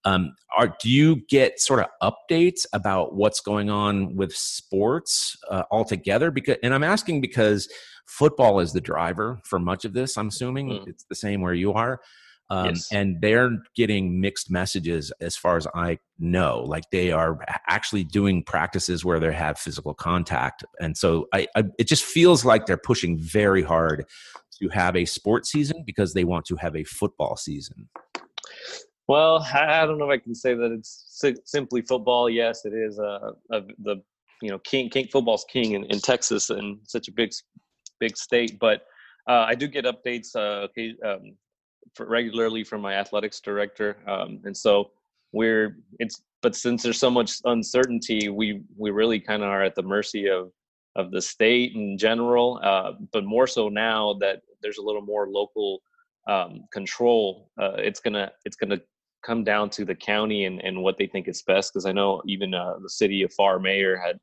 [0.04, 1.86] Um, are do you get sort of
[2.30, 6.30] updates about what's going on with sports uh, altogether?
[6.30, 7.68] Because, and I'm asking because
[8.06, 10.16] football is the driver for much of this.
[10.16, 10.88] I'm assuming mm.
[10.88, 12.00] it's the same where you are.
[12.50, 12.88] Um, yes.
[12.92, 16.62] And they're getting mixed messages as far as I know.
[16.66, 20.62] Like they are actually doing practices where they have physical contact.
[20.78, 24.04] And so I, I, it just feels like they're pushing very hard
[24.60, 27.88] to have a sports season because they want to have a football season.
[29.08, 32.30] Well, I don't know if I can say that it's simply football.
[32.30, 34.02] Yes, it is uh, the
[34.40, 37.32] you know king, king football's king in, in Texas and such a big
[38.00, 38.58] big state.
[38.58, 38.82] But
[39.28, 40.68] uh, I do get updates uh,
[41.08, 41.36] um,
[41.98, 44.90] regularly from my athletics director, um, and so
[45.32, 46.22] we're it's.
[46.42, 50.28] But since there's so much uncertainty, we we really kind of are at the mercy
[50.28, 50.50] of
[50.96, 52.60] of the state in general.
[52.62, 55.80] Uh, but more so now that there's a little more local
[56.28, 58.80] um, control, uh, it's gonna it's gonna
[59.24, 61.72] come down to the county and, and what they think is best.
[61.72, 64.18] Because I know even uh, the city of Pharr mayor had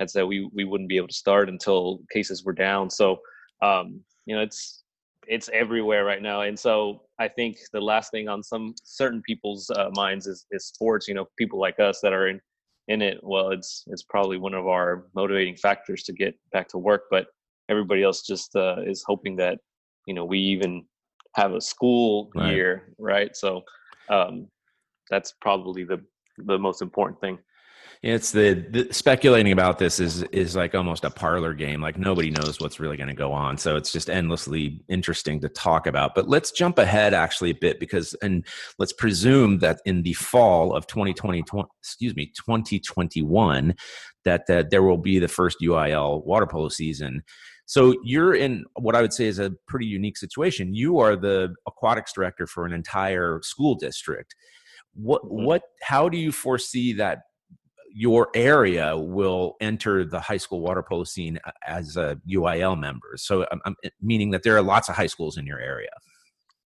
[0.00, 2.90] had said we we wouldn't be able to start until cases were down.
[2.90, 3.18] So
[3.62, 4.82] um, you know it's
[5.28, 9.70] it's everywhere right now, and so I think the last thing on some certain people's
[9.70, 11.08] uh, minds is is sports.
[11.08, 12.40] You know, people like us that are in
[12.88, 13.18] in it.
[13.22, 17.26] Well, it's it's probably one of our motivating factors to get back to work, but
[17.68, 19.58] everybody else just uh, is hoping that
[20.06, 20.84] you know we even
[21.36, 22.52] have a school right.
[22.52, 23.34] year, right?
[23.36, 23.62] So
[24.12, 24.48] um,
[25.10, 26.02] that's probably the
[26.38, 27.38] the most important thing.
[28.02, 31.80] It's the, the, speculating about this is is like almost a parlor game.
[31.80, 35.48] Like nobody knows what's really going to go on, so it's just endlessly interesting to
[35.48, 36.16] talk about.
[36.16, 38.44] But let's jump ahead actually a bit because, and
[38.78, 41.44] let's presume that in the fall of 2020,
[41.80, 43.72] excuse me, 2021,
[44.24, 47.22] that that there will be the first UIL water polo season.
[47.72, 50.74] So you're in what I would say is a pretty unique situation.
[50.74, 54.34] You are the aquatics director for an entire school district.
[54.92, 55.46] What mm-hmm.
[55.46, 57.20] what how do you foresee that
[57.90, 63.14] your area will enter the high school water polo scene as a UIL member?
[63.16, 65.96] So I'm, I'm meaning that there are lots of high schools in your area.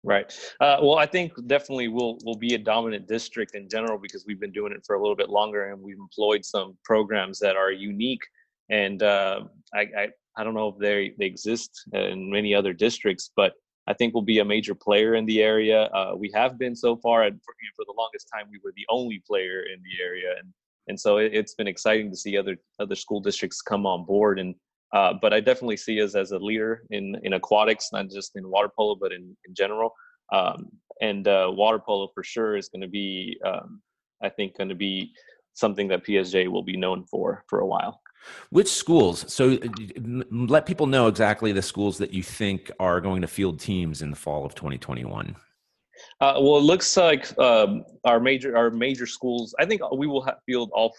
[0.03, 0.35] Right.
[0.59, 4.39] Uh, well, I think definitely we'll will be a dominant district in general because we've
[4.39, 7.71] been doing it for a little bit longer and we've employed some programs that are
[7.71, 8.23] unique.
[8.71, 9.41] And uh,
[9.75, 10.07] I, I,
[10.37, 13.53] I don't know if they, they exist in many other districts, but
[13.87, 15.83] I think we'll be a major player in the area.
[15.85, 18.59] Uh, we have been so far, and for, you know, for, the longest time, we
[18.63, 20.51] were the only player in the area, and
[20.87, 24.39] and so it, has been exciting to see other other school districts come on board.
[24.39, 24.55] And
[24.93, 28.49] uh, but I definitely see us as a leader in in aquatics, not just in
[28.49, 29.93] water polo, but in in general.
[30.31, 30.69] Um,
[31.01, 33.81] and uh, water polo for sure is going to be, um,
[34.23, 35.11] I think, going to be
[35.53, 38.01] something that PSJ will be known for for a while.
[38.49, 39.31] Which schools?
[39.31, 43.59] So uh, let people know exactly the schools that you think are going to field
[43.59, 45.35] teams in the fall of 2021.
[46.21, 49.55] Uh, well, it looks like um, our major our major schools.
[49.59, 50.93] I think we will have field all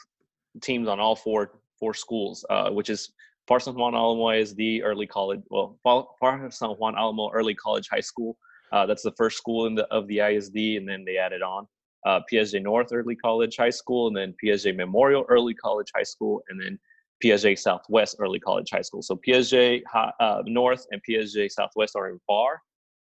[0.62, 3.12] teams on all four four schools, uh, which is
[3.48, 5.42] Pharr San Juan Alamo ISD Early College.
[5.50, 8.36] Well, Pharr San Juan Alamo Early College High School.
[8.72, 11.66] Uh, that's the first school in the of the ISD, and then they added on
[12.06, 16.42] uh, PSJ North Early College High School, and then PSJ Memorial Early College High School,
[16.48, 16.78] and then
[17.24, 19.02] PSJ Southwest Early College High School.
[19.02, 22.56] So PSJ uh, North and PSJ Southwest are in Pharr.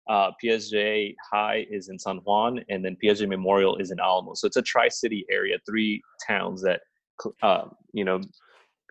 [0.08, 0.32] Uh,
[1.32, 4.34] High is in San Juan, and then PSJ Memorial is in Alamo.
[4.36, 6.82] So it's a tri-city area, three towns that
[7.42, 8.22] uh, you know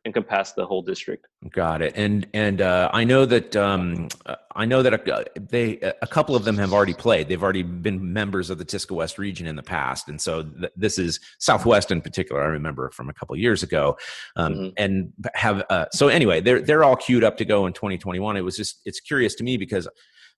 [0.05, 1.27] encompass the whole district.
[1.51, 1.95] Got it.
[1.97, 4.09] And and uh, I know that um,
[4.55, 7.29] I know that a, they a couple of them have already played.
[7.29, 10.73] They've already been members of the TISCA West region in the past, and so th-
[10.77, 12.43] this is Southwest in particular.
[12.43, 13.97] I remember from a couple years ago,
[14.37, 14.69] um, mm-hmm.
[14.77, 16.41] and have uh, so anyway.
[16.41, 18.37] They're they're all queued up to go in 2021.
[18.37, 19.89] It was just it's curious to me because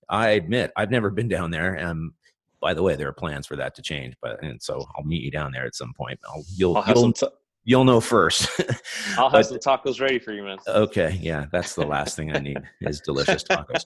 [0.08, 1.74] I admit I've never been down there.
[1.74, 2.12] and
[2.60, 5.22] by the way, there are plans for that to change, but and so I'll meet
[5.22, 6.18] you down there at some point.
[6.26, 7.26] I'll, you'll, I'll you'll, t-
[7.66, 8.48] you'll know first.
[9.18, 10.56] I'll have some tacos ready for you, man.
[10.66, 13.84] Okay, yeah, that's the last thing I need is delicious tacos.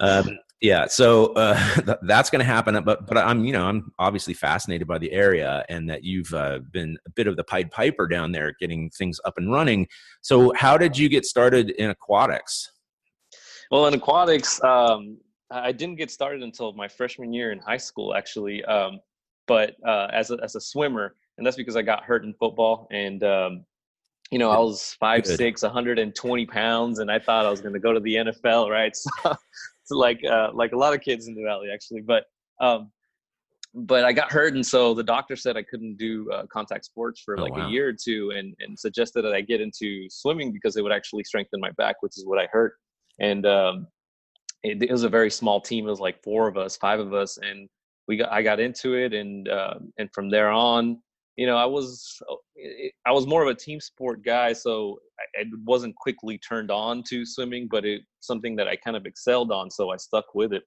[0.00, 2.82] Um, yeah, so uh, th- that's going to happen.
[2.84, 6.58] But but I'm you know I'm obviously fascinated by the area and that you've uh,
[6.70, 9.86] been a bit of the Pied Piper down there, getting things up and running.
[10.20, 12.70] So how did you get started in aquatics?
[13.70, 15.18] Well, in aquatics, um,
[15.52, 18.64] I didn't get started until my freshman year in high school, actually.
[18.64, 18.98] Um,
[19.46, 22.88] but uh, as a, as a swimmer, and that's because I got hurt in football.
[22.90, 23.64] And um,
[24.30, 25.36] you know, I was five Good.
[25.36, 28.96] six, 120 pounds, and I thought I was going to go to the NFL, right?
[29.22, 29.34] So,
[29.84, 32.02] so like uh, like a lot of kids in the valley, actually.
[32.02, 32.26] But
[32.60, 32.92] um,
[33.74, 37.20] but I got hurt, and so the doctor said I couldn't do uh, contact sports
[37.20, 37.66] for Oh, like wow.
[37.66, 40.92] a year or two, and and suggested that I get into swimming because it would
[40.92, 42.74] actually strengthen my back, which is what I hurt.
[43.18, 43.86] And um,
[44.62, 45.86] it, it was a very small team.
[45.86, 47.68] It was like four of us, five of us, and
[48.08, 51.00] we got I got into it, and uh, and from there on,
[51.40, 52.34] you know, I was uh,
[53.06, 54.98] I was more of a team sport guy, so
[55.38, 59.50] I, wasn't quickly turned on to swimming, but it's something that I kind of excelled
[59.50, 60.64] on, so I stuck with it.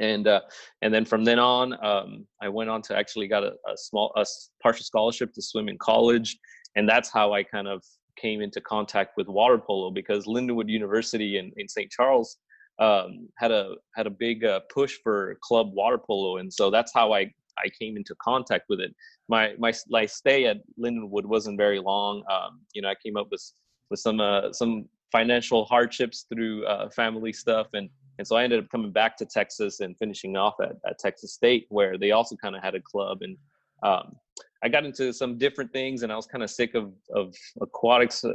[0.00, 0.40] And uh,
[0.80, 4.10] and then from then on, um, I went on to actually got a, a small
[4.16, 4.24] a
[4.62, 6.34] partial scholarship to swim in college,
[6.76, 7.84] and that's how I kind of
[8.16, 11.90] came into contact with water polo because Lindenwood University in, in St.
[11.90, 12.38] Charles
[12.78, 16.92] um, had a had a big uh, push for club water polo, and so that's
[16.94, 18.94] how I I came into contact with it.
[19.28, 22.22] My my my stay at Lindenwood wasn't very long.
[22.30, 23.42] Um, you know, I came up with
[23.90, 27.88] with some uh, some financial hardships through uh, family stuff, and
[28.18, 31.34] and so I ended up coming back to Texas and finishing off at, at Texas
[31.34, 33.18] State, where they also kind of had a club.
[33.22, 33.36] And
[33.82, 34.16] um,
[34.62, 38.24] I got into some different things, and I was kind of sick of of aquatics
[38.24, 38.32] uh,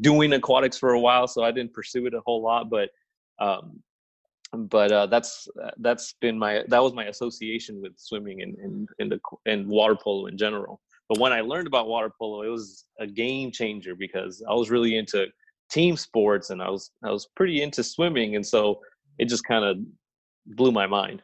[0.00, 2.70] doing aquatics for a while, so I didn't pursue it a whole lot.
[2.70, 2.90] But
[3.40, 3.82] um,
[4.52, 9.12] but uh, that's that's been my that was my association with swimming and and and,
[9.12, 10.80] the, and water polo in general.
[11.08, 14.70] But when I learned about water polo, it was a game changer because I was
[14.70, 15.26] really into
[15.70, 18.80] team sports and I was I was pretty into swimming, and so
[19.18, 19.78] it just kind of
[20.46, 21.22] blew my mind.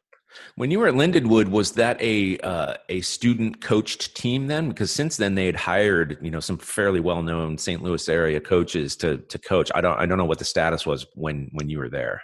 [0.57, 4.69] When you were at Lindenwood, was that a uh, a student coached team then?
[4.69, 7.83] Because since then they had hired you know some fairly well known St.
[7.83, 9.71] Louis area coaches to to coach.
[9.75, 12.23] I don't I don't know what the status was when when you were there.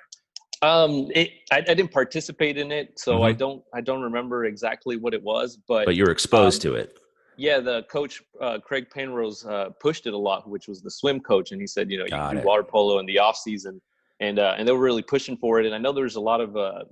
[0.62, 3.38] Um, it, I, I didn't participate in it, so I Mhm.
[3.38, 6.78] don't I don't remember exactly what it was, but But you were exposed um, to
[6.78, 6.98] it.
[7.36, 11.18] yeah, the coach uh, Craig Penrose uh, pushed it a lot, which was the swim
[11.20, 13.36] coach, and he said, you know, you Got can do water polo in the off
[13.36, 13.80] season,
[14.20, 15.66] and uh, and they were really pushing for it.
[15.66, 16.84] And I know there's a lot of uh,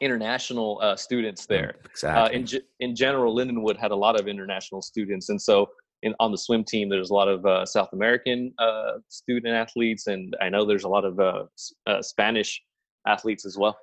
[0.00, 1.76] international uh, students there.
[1.76, 2.36] Uh, Exactly.
[2.36, 5.70] in ge- in general, Lindenwood had a lot of international students, and so
[6.02, 10.08] in on the swim team, there's a lot of uh, South American uh, student athletes,
[10.08, 11.44] and I know there's a lot of uh,
[11.86, 12.60] uh, Spanish
[13.06, 13.78] athletes as well.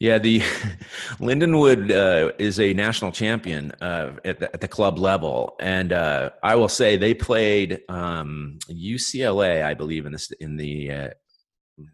[0.00, 0.40] Yeah, the
[1.20, 6.30] Lindenwood uh, is a national champion uh, at, the, at the club level, and uh,
[6.42, 10.90] I will say they played um, UCLA, I believe, in this in the.
[10.90, 11.08] Uh,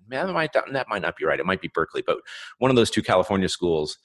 [0.08, 1.38] that might that might not be right.
[1.38, 2.18] It might be Berkeley, but
[2.58, 3.98] one of those two California schools.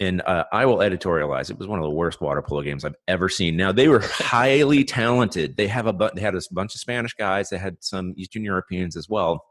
[0.00, 1.50] And uh, I will editorialize.
[1.50, 3.56] It was one of the worst water polo games I've ever seen.
[3.56, 5.56] Now they were highly talented.
[5.56, 7.50] They have a they had a bunch of Spanish guys.
[7.50, 9.44] They had some Eastern Europeans as well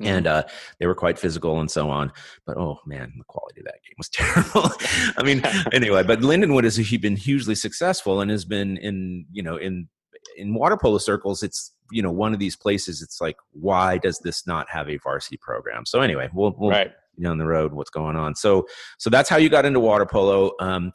[0.00, 0.44] and uh,
[0.78, 2.12] they were quite physical and so on.
[2.46, 4.70] But oh man, the quality of that game was terrible.
[5.16, 9.42] I mean, anyway, but Lindenwood has he been hugely successful and has been in you
[9.42, 9.88] know in
[10.36, 11.42] in water polo circles.
[11.42, 13.02] It's you know one of these places.
[13.02, 15.86] It's like why does this not have a varsity program?
[15.86, 16.92] So anyway, we'll we'll right.
[17.20, 18.34] down the road what's going on.
[18.34, 18.66] So
[18.98, 20.52] so that's how you got into water polo.
[20.60, 20.92] Um,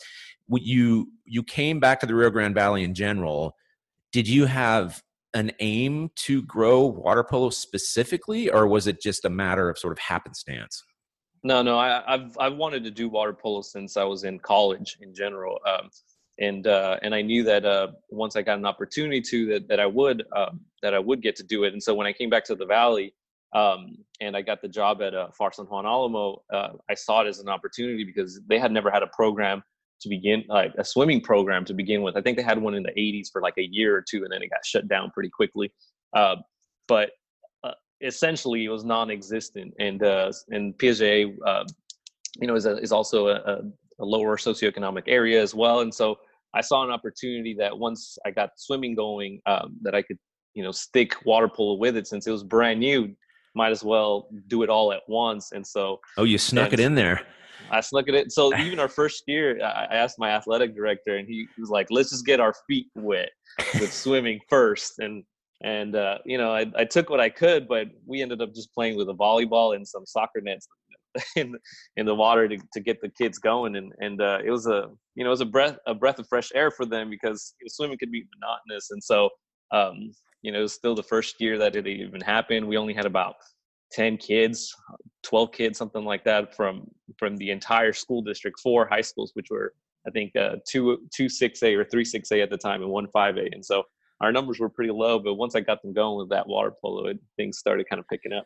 [0.49, 3.55] you you came back to the Rio Grande Valley in general.
[4.11, 9.29] Did you have an aim to grow water polo specifically, or was it just a
[9.29, 10.83] matter of sort of happenstance?
[11.43, 14.97] No, no, I, I've I've wanted to do water polo since I was in college
[15.01, 15.89] in general, um,
[16.39, 19.79] and uh, and I knew that uh, once I got an opportunity to that that
[19.79, 21.73] I would um, that I would get to do it.
[21.73, 23.13] And so when I came back to the valley,
[23.53, 27.21] um, and I got the job at uh, Pharr San Juan Alamo, uh, I saw
[27.21, 29.63] it as an opportunity because they had never had a program
[30.01, 32.15] to begin like a swimming program to begin with.
[32.15, 34.31] I think they had one in the 80s for like a year or two, and
[34.31, 35.71] then it got shut down pretty quickly.
[36.15, 36.37] Uh,
[36.87, 37.11] but
[37.63, 41.63] uh, essentially, it was non-existent, and uh, and PSJA, uh,
[42.39, 43.61] you know, is a, is also a, a,
[43.99, 46.17] a lower socioeconomic area as well, and so
[46.53, 50.17] I saw an opportunity that once I got swimming going, um, that I could
[50.53, 53.15] you know stick water polo with it since it was brand new.
[53.55, 56.95] Might as well do it all at once, and so Oh, you snuck it in
[56.95, 57.21] there.
[57.71, 58.29] I snuck at it in.
[58.29, 62.09] So even our first year, I asked my athletic director, and he was like, "Let's
[62.09, 63.29] just get our feet wet
[63.79, 65.23] with swimming first." And
[65.61, 68.73] and uh, you know, I, I took what I could, but we ended up just
[68.73, 70.67] playing with a volleyball and some soccer nets
[71.35, 71.55] in
[71.97, 73.75] in the water to, to get the kids going.
[73.75, 76.27] And and uh, it was a you know it was a breath a breath of
[76.27, 78.91] fresh air for them because swimming could be monotonous.
[78.91, 79.29] And so
[79.71, 80.11] um,
[80.41, 82.67] you know, it was still the first year that it even happened.
[82.67, 83.35] We only had about
[83.91, 84.75] 10 kids
[85.23, 89.47] 12 kids something like that from from the entire school district four high schools which
[89.49, 89.73] were
[90.07, 93.49] i think uh, two two 6a or three 6a at the time and one 5a
[93.51, 93.83] and so
[94.21, 97.07] our numbers were pretty low but once i got them going with that water polo
[97.07, 98.45] it, things started kind of picking up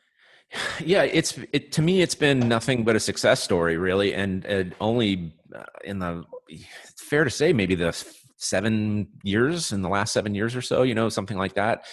[0.83, 2.01] Yeah, it's it to me.
[2.01, 6.23] It's been nothing but a success story, really, and, and only uh, in the
[6.97, 7.93] fair to say maybe the
[8.37, 11.85] seven years in the last seven years or so, you know, something like that.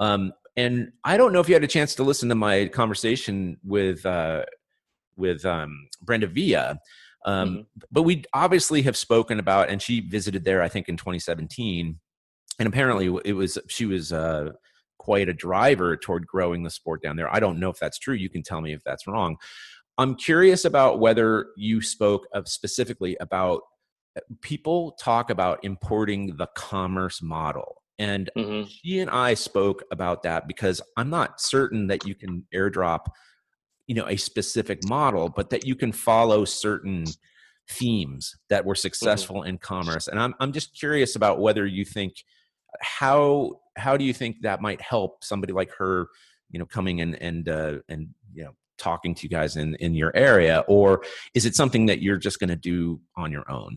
[0.00, 3.58] Um, and I don't know if you had a chance to listen to my conversation
[3.64, 4.44] with uh,
[5.16, 6.78] with um, Brenda Villa,
[7.26, 7.66] Um, Mhm.
[7.92, 11.98] But we obviously have spoken about, and she visited there, I think, in 2017,
[12.58, 14.52] and apparently it was she was uh,
[14.98, 17.32] quite a driver toward growing the sport down there.
[17.34, 18.14] I don't know if that's true.
[18.14, 19.36] You can tell me if that's wrong.
[19.98, 23.62] I'm curious about whether you spoke of specifically about
[24.16, 27.79] uh, people talk about importing the commerce model.
[28.00, 28.66] And Mhm.
[28.68, 33.00] she and I spoke about that because I'm not certain that you can airdrop,
[33.86, 37.04] you know, a specific model, but that you can follow certain
[37.68, 40.08] themes that were successful in commerce.
[40.08, 42.14] And I'm I'm just curious about whether you think
[42.80, 46.08] how how do you think that might help somebody like her,
[46.50, 49.94] you know, coming and and uh, and you know talking to you guys in in
[49.94, 53.76] your area, or is it something that you're just going to do on your own?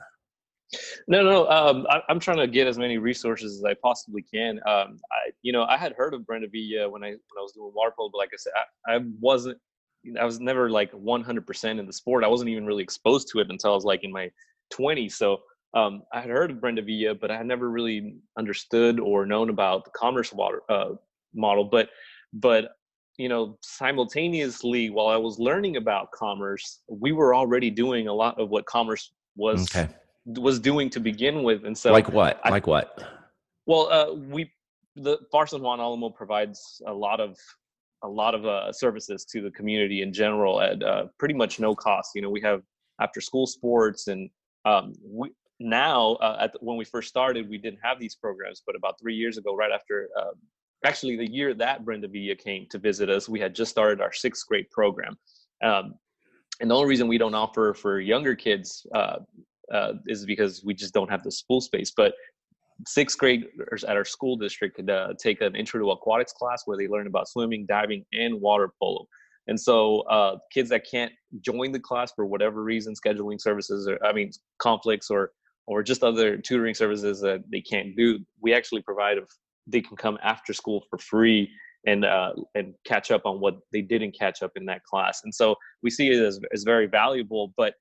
[1.08, 1.48] No, no.
[1.50, 4.58] Um, I, I'm trying to get as many resources as I possibly can.
[4.66, 7.54] Um, I, you know, I had heard of Brenda Villa when I when I was
[7.54, 8.54] doing water polo, but like I said,
[8.88, 9.58] I, I wasn't.
[10.20, 12.26] I was never like 100% in the sport.
[12.26, 14.30] I wasn't even really exposed to it until I was like in my
[14.74, 15.14] 20s.
[15.14, 15.38] So
[15.74, 19.50] um, I had heard of Brenda Villa, but I had never really understood or known
[19.50, 20.92] about the commerce water uh,
[21.34, 21.64] model.
[21.64, 21.90] But
[22.34, 22.72] but
[23.18, 28.40] you know, simultaneously while I was learning about commerce, we were already doing a lot
[28.40, 29.90] of what commerce was Okay,
[30.26, 31.66] was doing to begin with.
[31.66, 32.40] And so like what?
[32.44, 33.04] I- like what?
[33.66, 34.52] well, uh, we
[34.96, 37.38] the Pharr San Juan Alamo provides a lot of
[38.04, 41.74] a lot of uh, services to the community in general at uh, pretty much no
[41.74, 42.12] cost.
[42.16, 42.62] You know, we have
[43.00, 44.30] after school sports, and
[44.66, 48.62] um, we now uh, at the, when we first started, we didn't have these programs,
[48.66, 50.10] but about three years ago, right after.
[50.20, 50.32] Uh,
[50.86, 54.12] Actually, the year that Brenda Villa came to visit us, we had just started our
[54.12, 55.18] sixth grade program.
[55.64, 55.94] Um,
[56.60, 59.20] and the only reason we don't offer for younger kids uh,
[59.72, 61.92] uh, is because we just don't have the school space.
[61.96, 62.14] But
[62.88, 66.78] sixth graders at our school district could uh, take an intro to aquatics class where
[66.78, 69.06] they learn about swimming, diving, and water polo.
[69.48, 71.12] And so, uh, kids that can't
[71.42, 75.32] join the class for whatever reason, scheduling services, or I mean, conflicts, or
[75.68, 79.18] or just other tutoring services that they can't do, we actually provide.
[79.18, 79.26] If
[79.68, 81.50] they can come after school for free
[81.86, 85.22] and uh, and catch up on what they didn't catch up in that class.
[85.24, 87.54] And so we see it as as very valuable.
[87.58, 87.74] But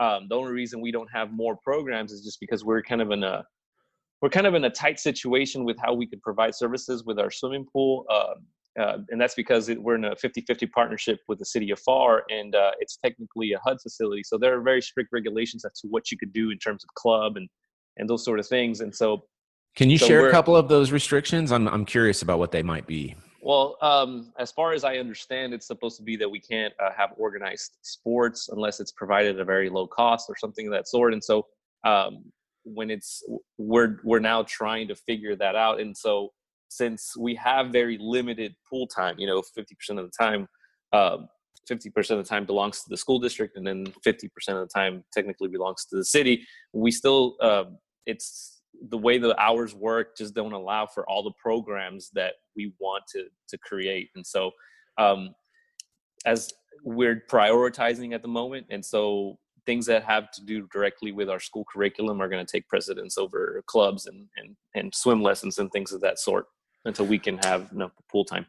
[0.00, 3.10] um, the only reason we don't have more programs is just because we're kind of
[3.10, 3.44] in a
[4.22, 7.30] we're kind of in a tight situation with how we could provide services with our
[7.30, 8.06] swimming pool.
[8.10, 8.34] Uh,
[8.80, 12.20] uh, and that's because it, we're in a 50-50 partnership with the city of Pharr,
[12.28, 14.22] and uh, it's technically a HUD facility.
[14.22, 16.94] So there are very strict regulations as to what you could do in terms of
[16.94, 17.48] club and
[17.98, 18.80] and those sort of things.
[18.80, 19.24] And so,
[19.74, 21.52] Can you so share a couple of those restrictions?
[21.52, 23.16] I'm I'm curious about what they might be.
[23.46, 26.90] Well, um, as far as I understand, it's supposed to be that we can't uh,
[26.96, 30.88] have organized sports unless it's provided at a very low cost or something of that
[30.88, 31.12] sort.
[31.12, 31.46] And so,
[31.84, 32.24] um,
[32.64, 33.22] when it's
[33.56, 35.78] we're we're now trying to figure that out.
[35.78, 36.32] And so,
[36.70, 40.48] since we have very limited pool time, you know, fifty percent of the time,
[40.92, 41.28] um,
[41.68, 44.68] fifty percent of the time belongs to the school district, and then fifty percent of
[44.68, 46.44] the time technically belongs to the city.
[46.72, 48.55] We still, um, it's
[48.88, 53.04] the way the hours work just don't allow for all the programs that we want
[53.08, 54.10] to to create.
[54.14, 54.50] And so
[54.98, 55.34] um
[56.24, 56.52] as
[56.84, 61.40] we're prioritizing at the moment and so things that have to do directly with our
[61.40, 65.70] school curriculum are going to take precedence over clubs and, and and swim lessons and
[65.72, 66.46] things of that sort
[66.84, 68.46] until we can have enough pool time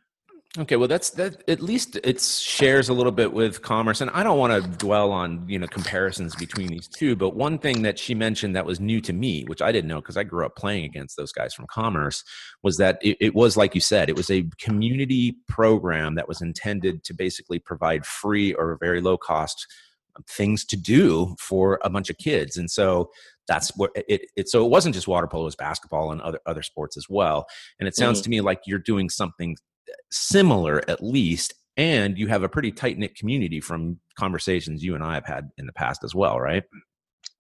[0.57, 4.23] Okay, well that's that at least it shares a little bit with commerce and I
[4.23, 7.99] don't want to dwell on, you know, comparisons between these two, but one thing that
[7.99, 10.55] she mentioned that was new to me, which I didn't know because I grew up
[10.55, 12.23] playing against those guys from commerce,
[12.63, 16.41] was that it, it was like you said, it was a community program that was
[16.41, 19.67] intended to basically provide free or very low cost
[20.27, 22.57] things to do for a bunch of kids.
[22.57, 23.11] And so
[23.47, 26.39] that's what it, it so it wasn't just water polo, it was basketball and other
[26.47, 27.45] other sports as well.
[27.79, 28.23] And it sounds Mhm.
[28.23, 29.55] to me like you're doing something
[30.11, 35.03] similar at least and you have a pretty tight knit community from conversations you and
[35.03, 36.63] I have had in the past as well, right?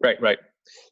[0.01, 0.37] Right, right.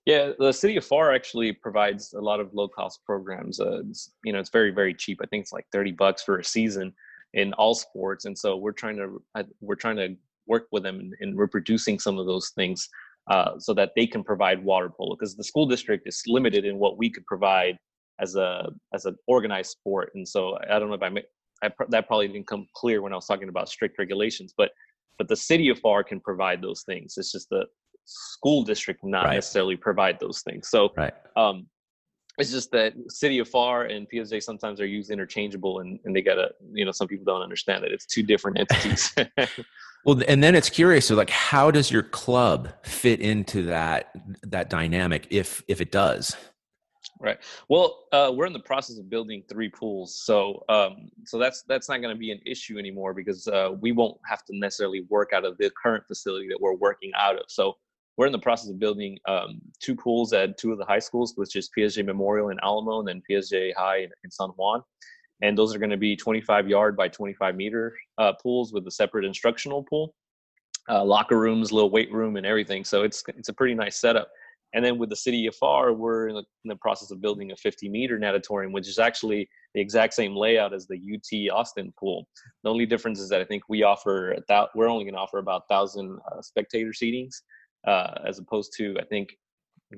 [0.06, 3.60] Yeah, the city of Pharr actually provides a lot of low cost programs.
[3.60, 3.84] Uh,
[4.24, 5.20] you know, it's very, very cheap.
[5.22, 6.94] I think it's like 30 bucks for a season
[7.34, 8.26] in all sports.
[8.26, 9.22] And so we're trying to,
[9.62, 10.16] we're trying to
[10.48, 12.88] work with them in, in reproducing some of those things
[13.30, 16.80] uh, so that they can provide water polo because the school district is limited in
[16.80, 17.78] what we could provide
[18.20, 20.12] as a, as an organized sport.
[20.16, 21.12] And so I don't know if I,
[21.66, 24.72] I pr- that probably didn't come clear when I was talking about strict regulations, but,
[25.18, 27.16] but the city of Pharr can provide those things.
[27.18, 27.66] It's just the,
[28.06, 29.36] school district not Right.
[29.36, 30.70] necessarily provide those things.
[30.70, 31.14] So Right.
[31.36, 31.68] um,
[32.38, 36.22] it's just that City of Pharr and PSJA sometimes are used interchangeable, and, and they
[36.22, 39.14] gotta you know some people don't understand that it's two different entities.
[40.06, 41.08] Well, and then it's curious.
[41.08, 44.12] So, like, how does your club fit into that
[44.44, 46.38] that dynamic, if if it does?
[47.20, 47.38] Right.
[47.70, 51.88] Well, uh, we're in the process of building three pools, so um, so that's that's
[51.88, 55.32] not going to be an issue anymore because uh, we won't have to necessarily work
[55.34, 57.46] out of the current facility that we're working out of.
[57.48, 57.78] So
[58.18, 61.34] we're in the process of building um, two pools at two of the high schools,
[61.36, 64.82] which is PSJA Memorial in Alamo and then PSJA High in, in San Juan.
[65.42, 68.92] And those are going to be 25 yard by 25 meter uh, pools with a
[68.92, 70.16] separate instructional pool,
[70.90, 72.86] uh, locker rooms, little weight room, and everything.
[72.86, 74.30] So it's it's a pretty nice setup.
[74.76, 77.52] And then with the city of Pharr, we're in the, in the, process of building
[77.52, 81.94] a 50 meter natatorium, which is actually the exact same layout as the UT Austin
[81.98, 82.28] pool.
[82.64, 85.40] The only difference is that I think we offer that we're only going to offer
[85.40, 87.36] about thousand uh, spectator seatings,
[87.88, 89.30] uh, as opposed to I think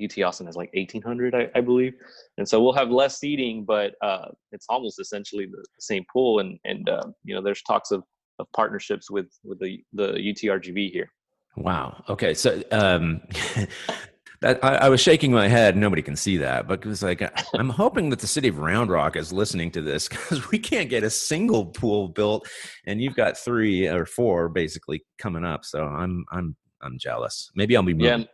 [0.01, 1.93] UT Austin has like 1,800, I, I, believe.
[2.37, 6.39] And so we'll have less seating, but uh, it's almost essentially the, same pool.
[6.39, 8.03] And and uh, you know, there's talks of
[8.37, 11.11] of partnerships with with the the UTRGV here.
[11.55, 12.03] Wow.
[12.07, 12.35] Okay.
[12.35, 13.21] So um,
[14.41, 15.75] that I, I, was shaking my head.
[15.75, 17.21] Nobody can see that, but it was like
[17.55, 20.89] I'm hoping that the city of Round Rock is listening to this because we can't
[20.89, 22.47] get a single pool built,
[22.85, 25.65] and you've got three or four basically coming up.
[25.65, 27.51] So I'm I'm I'm jealous.
[27.55, 28.27] Maybe I'll be moving.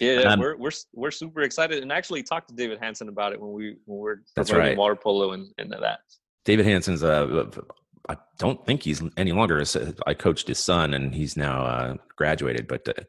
[0.00, 3.32] Yeah, yeah, um, we're we're we're super excited, and actually talked to David Hanson about
[3.32, 4.76] it when we when we're that's right.
[4.76, 6.00] water polo and, and that.
[6.44, 7.48] David Hanson's a
[8.08, 9.62] I don't think he's any longer.
[10.06, 12.68] I coached his son, and he's now uh, graduated.
[12.68, 13.02] But uh,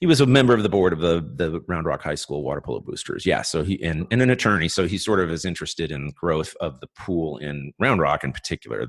[0.00, 2.60] he was a member of the board of the the Round Rock High School water
[2.60, 3.24] polo boosters.
[3.24, 4.68] Yeah, so he and, and an attorney.
[4.68, 8.32] So he sort of is interested in growth of the pool in Round Rock in
[8.32, 8.88] particular.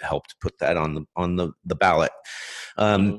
[0.00, 2.12] Helped put that on the on the the ballot.
[2.76, 3.16] Um, mm-hmm.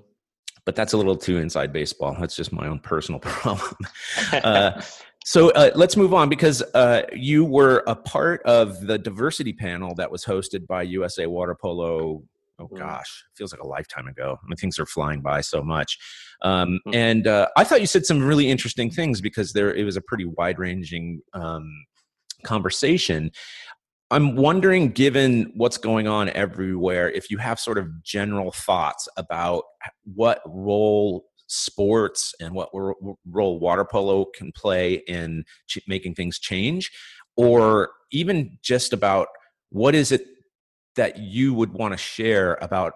[0.66, 2.16] But that's a little too inside baseball.
[2.20, 3.76] That's just my own personal problem.
[4.34, 4.82] uh,
[5.26, 9.94] so uh, let's move on because uh, you were a part of the diversity panel
[9.96, 12.24] that was hosted by USA Water Polo.
[12.58, 12.78] Oh mm.
[12.78, 14.38] gosh, feels like a lifetime ago.
[14.42, 15.98] I mean, things are flying by so much.
[16.42, 16.96] Um, mm.
[16.96, 20.02] and uh, I thought you said some really interesting things because there it was a
[20.02, 21.70] pretty wide ranging um,
[22.44, 23.32] conversation.
[24.12, 29.66] I'm wondering, given what's going on everywhere, if you have sort of general thoughts about
[30.16, 36.92] what role sports and what role water polo can play in ch- making things change,
[37.36, 39.28] or even just about
[39.70, 40.26] what is it
[40.96, 42.94] that you would want to share about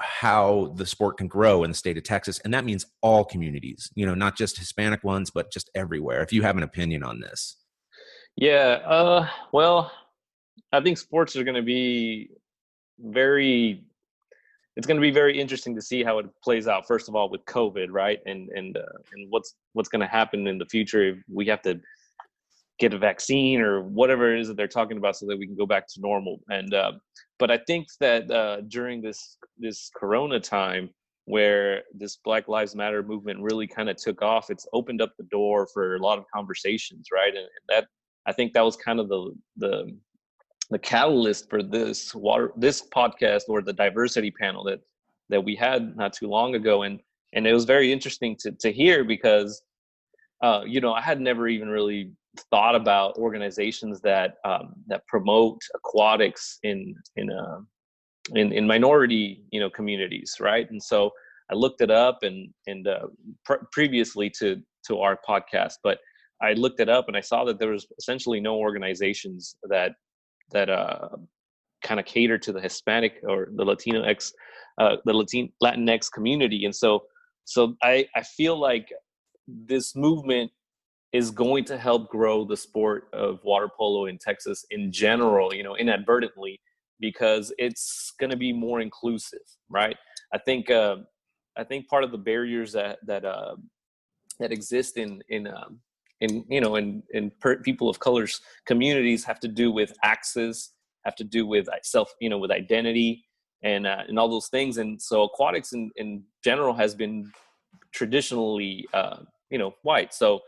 [0.00, 2.38] how the sport can grow in the state of Texas.
[2.44, 6.22] And that means all communities, you know, not just Hispanic ones, but just everywhere.
[6.22, 7.56] If you have an opinion on this.
[8.36, 8.80] Yeah.
[8.86, 9.92] Uh, well,
[10.72, 12.30] I think sports are going to be
[12.98, 13.84] very
[14.76, 16.86] it's going to be very interesting to see how it plays out.
[16.86, 20.46] First of all, with COVID, right, and and uh, and what's what's going to happen
[20.46, 21.80] in the future if we have to
[22.78, 25.56] get a vaccine or whatever it is that they're talking about, so that we can
[25.56, 26.40] go back to normal.
[26.48, 26.92] And uh,
[27.38, 30.88] but I think that uh, during this this Corona time,
[31.26, 35.24] where this Black Lives Matter movement really kind of took off, it's opened up the
[35.24, 37.34] door for a lot of conversations, right?
[37.34, 37.86] And that
[38.26, 39.96] I think that was kind of the the
[40.72, 44.80] the catalyst for this water this podcast or the diversity panel that
[45.28, 46.82] that we had not too long ago.
[46.82, 47.00] And
[47.32, 49.62] and it was very interesting to to hear because
[50.42, 52.12] uh, you know I had never even really
[52.50, 57.60] thought about organizations that um, that promote aquatics in in uh,
[58.34, 60.70] in in minority you know communities right?
[60.70, 61.10] And so
[61.50, 63.06] I looked it up and and uh,
[63.44, 65.98] pr- previously to to our podcast but
[66.40, 69.92] I looked it up and I saw that there was essentially no organizations that
[70.52, 71.08] that uh,
[71.82, 74.32] kind of cater to the Hispanic or the Latino X,
[74.78, 77.04] uh, the Latin Latinx community, and so
[77.44, 78.88] so I I feel like
[79.46, 80.50] this movement
[81.12, 85.62] is going to help grow the sport of water polo in Texas in general, you
[85.62, 86.58] know, inadvertently,
[87.00, 89.96] because it's going to be more inclusive, right?
[90.32, 90.96] I think uh,
[91.56, 93.56] I think part of the barriers that that uh,
[94.38, 95.80] that exist in in um,
[96.22, 100.70] in you know in in per, people of colors communities have to do with access
[101.04, 103.24] have to do with self you know with identity
[103.62, 104.78] and uh, and all those things.
[104.78, 107.30] And so aquatics in, in general has been
[107.92, 109.18] traditionally uh,
[109.50, 110.14] you know white.
[110.14, 110.40] So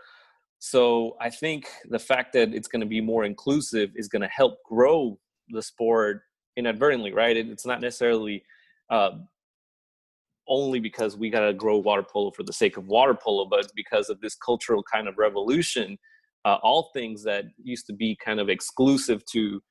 [0.61, 4.29] so i think the fact that it's going to be more inclusive is going to
[4.29, 5.19] help grow
[5.51, 6.23] the sport
[6.57, 7.37] inadvertently right?
[7.37, 8.45] It, it's not necessarily
[8.89, 9.11] uh,
[10.49, 13.71] only because we got to grow water polo for the sake of water polo, but
[13.75, 15.99] because of this cultural kind of revolution,
[16.45, 19.63] uh, all things that used to be kind of exclusive to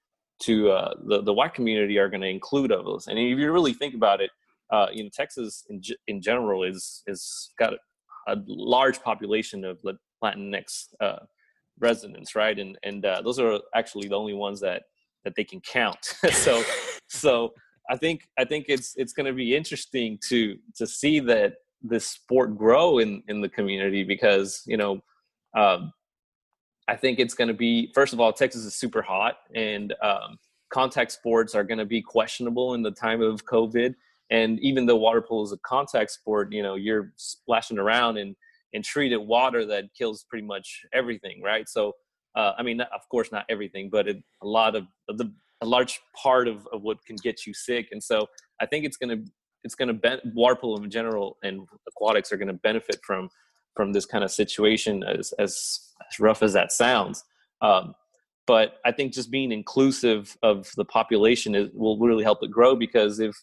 [0.41, 3.07] to uh, the the white community are going to include of those.
[3.07, 4.32] And if you really think about it,
[4.71, 7.78] uh, you know, Texas in in general is is got a,
[8.34, 9.78] a large population of
[10.24, 11.19] Latinx uh,
[11.80, 12.57] residents, right?
[12.57, 14.84] And and uh, those are actually the only ones that
[15.24, 16.15] that they can count.
[16.32, 16.63] so
[17.07, 17.53] so
[17.89, 22.07] I think I think it's it's going to be interesting to to see that this
[22.07, 25.01] sport grow in in the community because you know
[25.55, 25.91] um,
[26.88, 30.38] I think it's going to be first of all Texas is super hot and um,
[30.71, 33.95] contact sports are going to be questionable in the time of COVID
[34.29, 38.36] and even though water polo is a contact sport you know you're splashing around and
[38.73, 41.69] and treated water that kills pretty much everything, right?
[41.69, 41.93] So,
[42.36, 45.31] uh, I mean, of course, not everything, but it, a lot of, of the
[45.64, 47.88] a large part of, of what can get you sick.
[47.91, 48.28] And so,
[48.61, 49.32] I think it's going to
[49.64, 53.30] it's going to be water in general and aquatics are going to benefit from
[53.76, 55.80] from this kind of situation as as,
[56.11, 57.24] as rough as that sounds.
[57.61, 57.95] Um,
[58.45, 62.76] but I think just being inclusive of the population is, will really help it grow
[62.76, 63.36] because if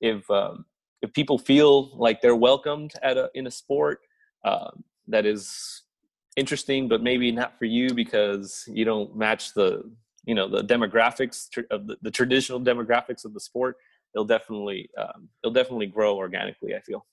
[0.00, 0.64] if um,
[1.02, 4.00] if people feel like they're welcomed at a in a sport
[4.44, 4.70] uh,
[5.08, 5.82] that is
[6.36, 9.82] interesting, but maybe not for you because you don't match the
[10.26, 13.76] you know the demographics of the, the traditional demographics of the sport,
[14.14, 16.74] it'll definitely um, it'll definitely grow organically.
[16.74, 17.06] I feel.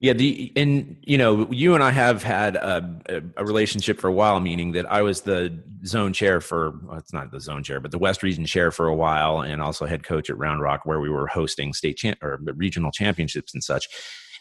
[0.00, 4.12] Yeah, the and you know you and I have had a, a, relationship for a
[4.12, 7.80] while, meaning that I was the zone chair for well, it's not the zone chair,
[7.80, 10.86] but the West Region chair for a while, and also head coach at Round Rock,
[10.86, 13.88] where we were hosting state champ or regional championships and such.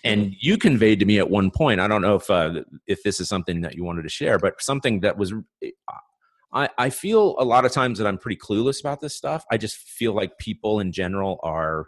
[0.05, 0.33] And mm-hmm.
[0.39, 3.27] you conveyed to me at one point, I don't know if uh, if this is
[3.27, 5.33] something that you wanted to share, but something that was
[6.53, 9.45] I, I feel a lot of times that I'm pretty clueless about this stuff.
[9.51, 11.85] I just feel like people in general are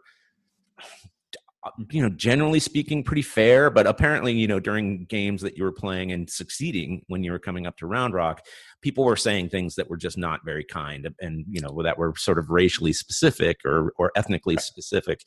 [1.92, 3.70] you know, generally speaking, pretty fair.
[3.70, 7.40] But apparently, you know, during games that you were playing and succeeding when you were
[7.40, 8.42] coming up to Round Rock,
[8.82, 12.14] people were saying things that were just not very kind, and you know, that were
[12.18, 15.22] sort of racially specific or or ethnically specific.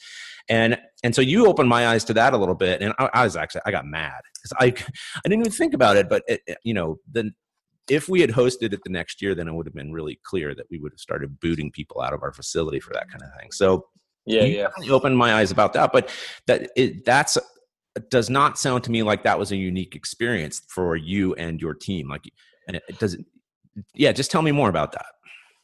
[0.48, 3.24] And and so you opened my eyes to that a little bit, and I, I
[3.24, 4.66] was actually I got mad because I
[5.24, 7.32] I didn't even think about it, but it, you know, then
[7.88, 10.54] if we had hosted it the next year, then it would have been really clear
[10.54, 13.28] that we would have started booting people out of our facility for that kind of
[13.38, 13.52] thing.
[13.52, 13.86] So
[14.26, 14.68] yeah, yeah.
[14.90, 16.10] opened my eyes about that, but
[16.46, 17.36] that it, that's
[18.10, 21.74] does not sound to me like that was a unique experience for you and your
[21.74, 22.08] team.
[22.08, 22.24] Like,
[22.66, 23.26] and it, it doesn't.
[23.94, 25.06] Yeah, just tell me more about that.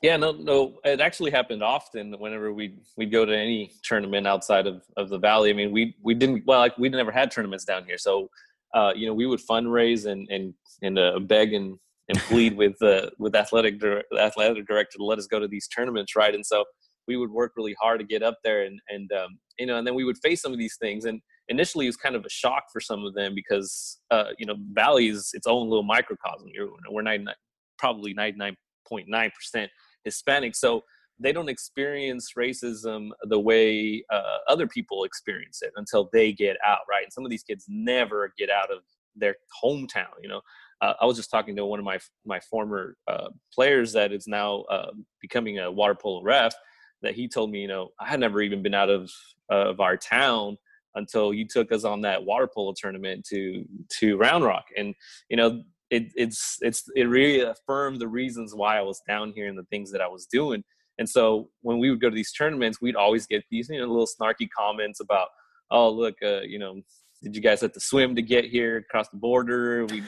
[0.03, 0.79] Yeah, no, no.
[0.85, 2.13] It actually happened often.
[2.19, 5.51] Whenever we we'd go to any tournament outside of, of the valley.
[5.51, 8.29] I mean, we we didn't well, like we never had tournaments down here, so
[8.75, 11.79] uh, you know we would fundraise and and and uh, beg and
[12.11, 15.69] and plead with the with athletic the athletic director to let us go to these
[15.69, 16.35] tournaments, right?
[16.35, 16.65] And so
[17.07, 19.87] we would work really hard to get up there and and um, you know and
[19.87, 21.05] then we would face some of these things.
[21.05, 24.45] And initially it was kind of a shock for some of them because uh, you
[24.45, 26.49] know valley is its own little microcosm.
[26.91, 27.35] We're 99
[27.79, 29.71] probably 99.9 percent
[30.05, 30.57] hispanic.
[30.57, 30.83] So
[31.23, 36.81] they don't experience racism the way uh, other people experience it until they get out
[36.91, 37.05] right?
[37.05, 38.79] And some of these kids never get out of
[39.17, 40.41] their hometown you know
[40.81, 44.27] uh, I was just talking to one of my my former uh, players that is
[44.27, 46.55] now uh, becoming a water polo ref,
[47.03, 49.11] that he told me, you know, I had never even been out of
[49.51, 50.57] of our town
[50.95, 53.65] until you took us on that water polo tournament to
[53.99, 54.95] to Round Rock, and
[55.29, 59.49] you know, it it's it's it really affirmed the reasons why I was down here
[59.49, 60.65] and the things that I was doing.
[60.99, 63.87] And so when we would go to these tournaments, we'd always get these you know
[63.87, 65.29] little snarky comments about,
[65.71, 66.81] oh look, uh, you know,
[67.23, 69.85] did you guys have to swim to get here across the border?
[69.87, 70.03] We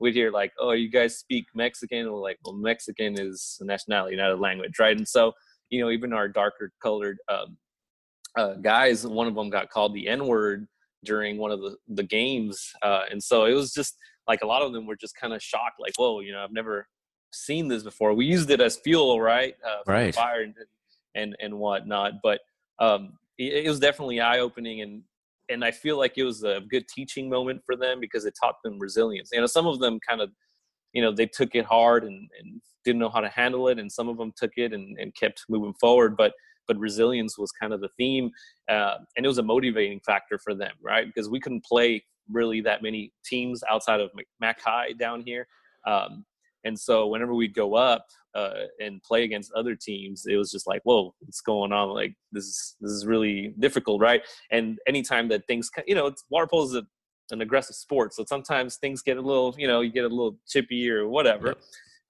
[0.00, 2.00] we'd hear like, oh, you guys speak Mexican?
[2.00, 4.96] And we're like, well, Mexican is a nationality, not a language, right?
[4.96, 5.32] And so
[5.70, 7.56] you know, even our darker colored um,
[8.36, 10.66] uh, guys, one of them got called the N word
[11.04, 12.72] during one of the, the games.
[12.82, 13.96] Uh, and so it was just
[14.28, 16.52] like a lot of them were just kind of shocked, like, whoa, you know, I've
[16.52, 16.86] never
[17.32, 18.12] seen this before.
[18.14, 19.54] We used it as fuel, right?
[19.64, 20.14] Uh, right.
[20.14, 20.54] Fire and,
[21.14, 22.14] and, and whatnot.
[22.22, 22.40] But
[22.78, 25.02] um, it, it was definitely eye opening and,
[25.48, 28.56] and I feel like it was a good teaching moment for them because it taught
[28.64, 29.30] them resilience.
[29.32, 30.30] You know, some of them kind of
[30.96, 33.92] you know they took it hard and, and didn't know how to handle it and
[33.92, 36.32] some of them took it and, and kept moving forward but
[36.66, 38.30] but resilience was kind of the theme
[38.70, 42.60] uh, and it was a motivating factor for them right because we couldn't play really
[42.62, 44.10] that many teams outside of
[44.42, 45.46] McHi down here
[45.86, 46.24] um,
[46.66, 50.66] and so whenever we'd go up uh, and play against other teams it was just
[50.66, 55.28] like whoa what's going on like this is this is really difficult right and anytime
[55.28, 56.82] that things you know water polo is a
[57.30, 58.14] an aggressive sport.
[58.14, 61.54] So sometimes things get a little, you know, you get a little chippy or whatever.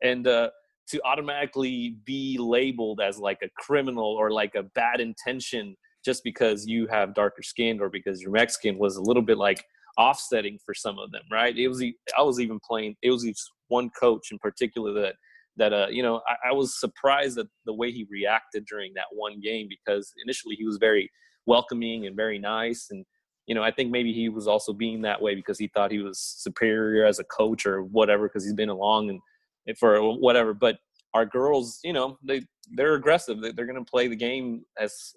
[0.03, 0.51] And uh,
[0.89, 6.67] to automatically be labeled as like a criminal or like a bad intention just because
[6.67, 9.65] you have darker skin or because you're Mexican was a little bit like
[9.99, 11.57] offsetting for some of them, right?
[11.57, 11.83] It was
[12.17, 12.97] I was even playing.
[13.03, 13.25] It was
[13.69, 15.14] one coach in particular that
[15.57, 19.07] that uh you know I, I was surprised at the way he reacted during that
[19.12, 21.11] one game because initially he was very
[21.47, 23.05] welcoming and very nice and
[23.47, 26.01] you know, I think maybe he was also being that way because he thought he
[26.01, 29.21] was superior as a coach or whatever because he's been along
[29.67, 30.53] and for whatever.
[30.53, 30.79] But
[31.14, 32.43] our girls, you know, they
[32.73, 33.41] they're aggressive.
[33.41, 35.12] They're going to play the game as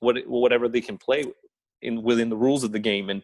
[0.00, 1.24] what whatever they can play
[1.80, 3.22] in within the rules of the game and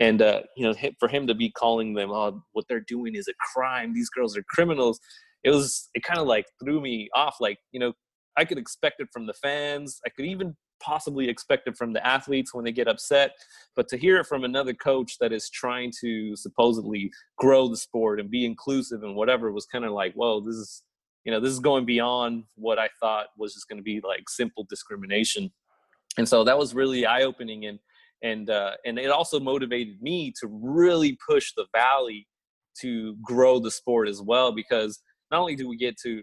[0.00, 3.28] and uh, you know for him to be calling them oh what they're doing is
[3.28, 4.98] a crime these girls are criminals
[5.44, 7.92] it was it kind of like threw me off like you know
[8.36, 12.04] i could expect it from the fans i could even possibly expect it from the
[12.04, 13.32] athletes when they get upset.
[13.76, 18.18] But to hear it from another coach that is trying to supposedly grow the sport
[18.18, 20.82] and be inclusive and whatever was kind of like, whoa, this is
[21.24, 24.28] you know this is going beyond what I thought was just going to be like
[24.28, 25.52] simple discrimination.
[26.16, 27.78] And so that was really eye opening and
[28.22, 32.26] and uh, and it also motivated me to really push the valley
[32.80, 35.00] to grow the sport as well because
[35.30, 36.22] not only do we get to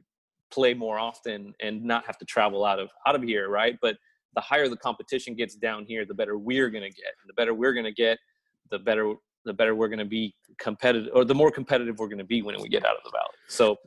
[0.51, 3.97] play more often and not have to travel out of out of here right but
[4.35, 7.33] the higher the competition gets down here the better we're going to get and the
[7.33, 8.17] better we're going to get
[8.71, 9.13] the better
[9.45, 12.41] the better we're going to be competitive or the more competitive we're going to be
[12.41, 13.35] when we get out of the valley.
[13.47, 13.77] So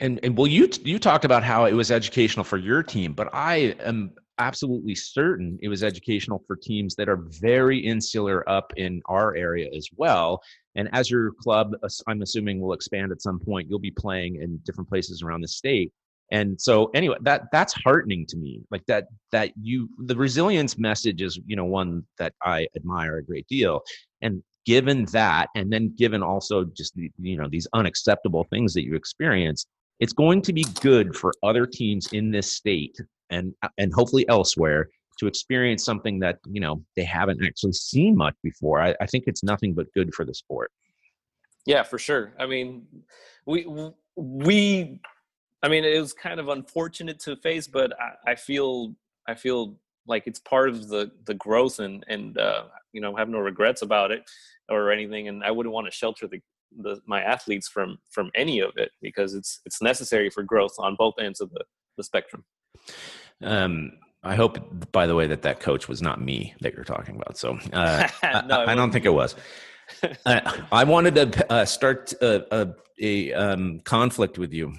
[0.00, 3.28] and and well you you talked about how it was educational for your team but
[3.32, 9.00] i am absolutely certain it was educational for teams that are very insular up in
[9.06, 10.42] our area as well.
[10.74, 11.72] And as your club,
[12.06, 15.48] I'm assuming, will expand at some point, you'll be playing in different places around the
[15.48, 15.92] state.
[16.32, 18.62] And so, anyway, that that's heartening to me.
[18.70, 23.24] Like that that you the resilience message is you know one that I admire a
[23.24, 23.82] great deal.
[24.22, 28.84] And given that, and then given also just the, you know these unacceptable things that
[28.84, 29.66] you experience,
[30.00, 32.98] it's going to be good for other teams in this state
[33.30, 38.16] and uh, and hopefully elsewhere to experience something that you know they haven't actually seen
[38.16, 38.80] much before.
[38.80, 40.70] I, I think it's nothing but good for the sport.
[41.66, 42.32] Yeah, for sure.
[42.38, 42.86] I mean,
[43.46, 43.66] we
[44.16, 45.00] we
[45.64, 48.94] I mean, it was kind of unfortunate to face, but I, I, feel
[49.26, 53.30] I feel like it's part of the the growth, and and uh, you know, have
[53.30, 54.28] no regrets about it
[54.68, 55.28] or anything.
[55.28, 56.40] And I wouldn't want to shelter the,
[56.76, 60.96] the my athletes from from any of it because it's it's necessary for growth on
[60.98, 61.64] both ends of the
[61.96, 62.44] the spectrum.
[63.42, 67.16] Um, I hope, by the way, that that coach was not me that you're talking
[67.16, 67.36] about.
[67.36, 68.08] So uh,
[68.46, 69.36] no, I, I, don't think it was.
[70.26, 74.72] uh, I wanted to uh, start a, a, a um, conflict with you.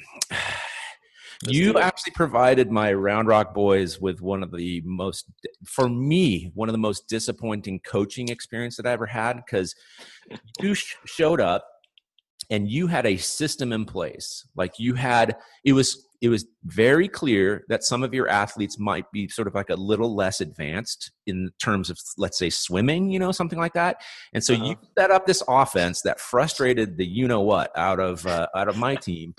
[1.47, 5.25] you actually provided my Round Rock boys with one of the most,
[5.63, 9.75] for me, one of the most disappointing coaching experience that I ever had because
[10.59, 11.67] you sh- showed up
[12.49, 14.47] and you had a system in place.
[14.55, 19.05] Like you had, it was it was very clear that some of your athletes might
[19.11, 23.19] be sort of like a little less advanced in terms of let's say swimming you
[23.19, 23.97] know something like that
[24.33, 24.65] and so uh-huh.
[24.65, 28.67] you set up this offense that frustrated the you know what out of uh, out
[28.67, 29.35] of my team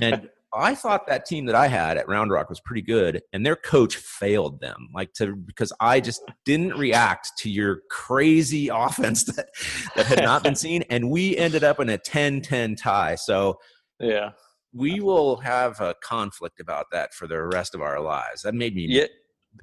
[0.00, 3.44] and I thought that team that I had at Round Rock was pretty good, and
[3.44, 4.88] their coach failed them.
[4.94, 9.48] Like to because I just didn't react to your crazy offense that
[9.96, 13.16] that had not been seen, and we ended up in a 10-10 tie.
[13.16, 13.58] So
[14.00, 14.30] yeah,
[14.76, 18.42] we will have a conflict about that for the rest of our lives.
[18.42, 19.06] That made me yeah.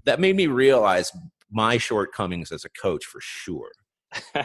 [0.05, 1.11] that made me realize
[1.51, 3.71] my shortcomings as a coach for sure.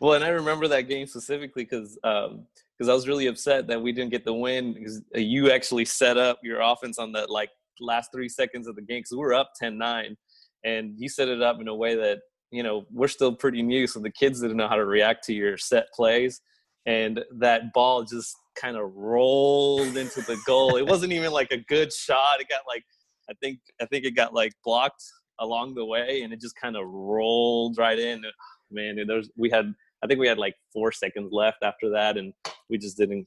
[0.00, 2.46] well, and I remember that game specifically because um,
[2.76, 5.84] because I was really upset that we didn't get the win because uh, you actually
[5.84, 7.50] set up your offense on the like
[7.80, 10.16] last three seconds of the game because we were up 10-9
[10.64, 13.86] and you set it up in a way that you know we're still pretty new
[13.86, 16.40] so the kids didn't know how to react to your set plays
[16.86, 20.76] and that ball just kind of rolled into the goal.
[20.76, 22.40] It wasn't even like a good shot.
[22.40, 22.84] It got like
[23.30, 25.02] I think I think it got like blocked
[25.38, 28.22] along the way, and it just kind of rolled right in.
[28.70, 32.32] Man, there's we had I think we had like four seconds left after that, and
[32.68, 33.26] we just didn't.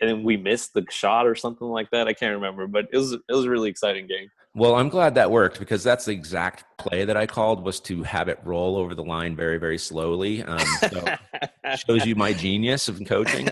[0.00, 2.08] And we missed the shot or something like that.
[2.08, 4.28] I can't remember, but it was it was a really exciting game.
[4.56, 8.04] Well, I'm glad that worked because that's the exact play that I called was to
[8.04, 10.44] have it roll over the line very, very slowly.
[10.44, 11.04] Um, so
[11.86, 13.48] shows you my genius of coaching.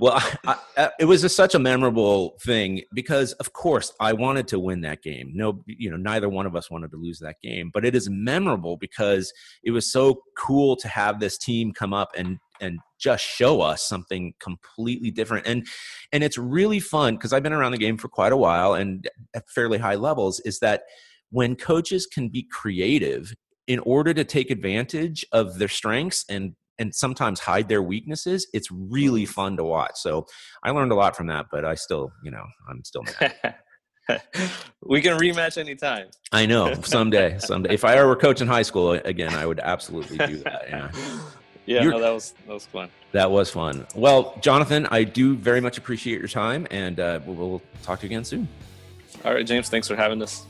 [0.00, 0.36] Well, I,
[0.76, 4.58] I, uh, it was a, such a memorable thing because, of course, I wanted to
[4.58, 5.32] win that game.
[5.34, 7.70] No, you know, neither one of us wanted to lose that game.
[7.72, 9.32] But it is memorable because
[9.64, 13.86] it was so cool to have this team come up and and just show us
[13.86, 15.46] something completely different.
[15.46, 15.66] And
[16.12, 19.08] and it's really fun because I've been around the game for quite a while and
[19.34, 20.40] at fairly high levels.
[20.40, 20.82] Is that
[21.30, 23.34] when coaches can be creative
[23.66, 28.70] in order to take advantage of their strengths and and sometimes hide their weaknesses, it's
[28.70, 29.92] really fun to watch.
[29.96, 30.26] So
[30.62, 33.56] I learned a lot from that, but I still, you know, I'm still mad.
[34.82, 36.08] we can rematch anytime.
[36.32, 37.74] I know someday, someday.
[37.74, 40.66] If I ever were coaching high school again, I would absolutely do that.
[40.68, 40.90] Yeah.
[41.66, 42.88] Yeah, no, that was that was fun.
[43.10, 43.88] That was fun.
[43.96, 48.10] Well, Jonathan, I do very much appreciate your time, and uh, we'll talk to you
[48.10, 48.48] again soon.
[49.24, 49.68] All right, James.
[49.68, 50.46] Thanks for having us.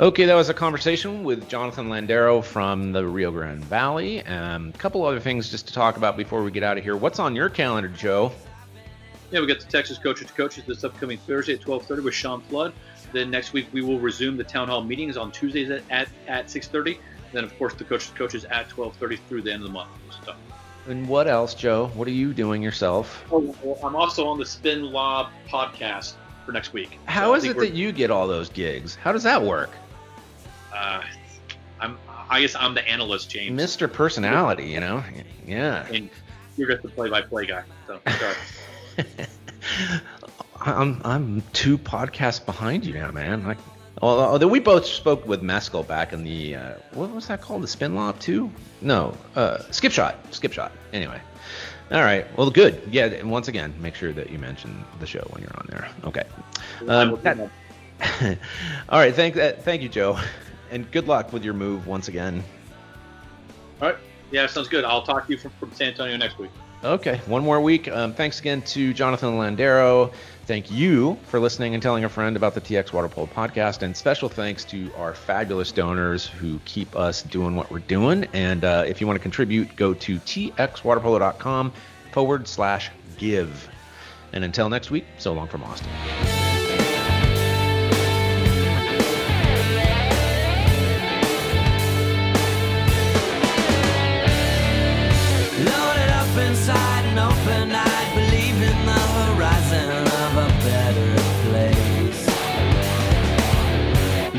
[0.00, 4.24] Okay, that was a conversation with Jonathan Landera from the Rio Grande Valley.
[4.24, 6.96] Um, a couple other things just to talk about before we get out of here.
[6.96, 8.32] What's on your calendar, Joe?
[9.30, 12.40] Yeah, we got the Texas Coaches to Coaches this upcoming Thursday at 12:30 with Sean
[12.40, 12.72] Flood.
[13.12, 16.46] Then next week we will resume the town hall meetings on Tuesdays at at, at
[16.46, 16.96] 6:30.
[17.34, 19.90] Then of course the Coaches to Coaches at 12:30 through the end of the month.
[20.24, 20.32] So.
[20.88, 21.88] And what else, Joe?
[21.88, 23.22] What are you doing yourself?
[23.30, 26.14] Oh, well, I'm also on the Spin Lob podcast
[26.46, 26.98] for next week.
[27.04, 28.94] How So is it that you get all those gigs?
[28.94, 29.68] How does that work?
[30.80, 31.02] Uh,
[31.80, 31.98] I'm.
[32.28, 33.92] I guess I'm the analyst, James, Mr.
[33.92, 35.02] Personality, you know?
[35.46, 35.84] Yeah.
[35.92, 36.08] and
[36.56, 37.64] you're just the play-by-play guy.
[37.88, 39.06] So sorry.
[40.60, 43.44] I'm I'm two podcasts behind you now, man.
[43.44, 43.58] Like,
[44.02, 47.62] although we both spoke with Mescal back in the uh, what was that called?
[47.62, 48.50] The Spin Lob two?
[48.80, 50.16] No, uh, Skip Shot.
[50.34, 50.72] Skip Shot.
[50.92, 51.20] Anyway.
[51.90, 52.24] All right.
[52.38, 52.80] Well, good.
[52.90, 53.06] Yeah.
[53.06, 55.88] And once again, make sure that you mention the show when you're on there.
[56.04, 56.22] Okay.
[56.86, 57.50] Um, will do that-
[57.98, 58.38] that.
[58.88, 59.14] All right.
[59.14, 60.18] Thank uh, thank you, Joe,
[60.70, 62.42] and good luck with your move once again.
[63.80, 63.98] All right.
[64.30, 64.84] Yeah, sounds good.
[64.84, 66.50] I'll talk to you from, from San Antonio next week.
[66.82, 67.88] Okay, one more week.
[67.88, 70.10] Um, thanks again to Jonathan Landera.
[70.46, 73.82] Thank you for listening and telling a friend about the TX Water Polo podcast.
[73.82, 78.26] And special thanks to our fabulous donors who keep us doing what we're doing.
[78.32, 81.72] And uh, if you want to contribute, go to txwaterpolo.com
[82.12, 83.68] forward slash give.
[84.32, 85.88] And until next week, so long from Austin.
[96.40, 99.90] Loaded up inside open eyed, believe in the horizon
[100.24, 101.12] of a better
[101.44, 102.22] place.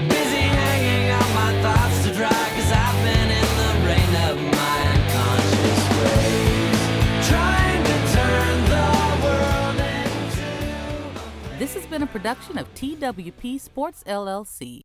[0.10, 4.78] Busy hanging out my thoughts to dry, cause I've been in the rain of my
[4.96, 6.82] unconscious ways.
[7.30, 8.90] Trying to turn the
[9.24, 11.60] world into.
[11.60, 14.82] This has been a production of TWP Sports LLC.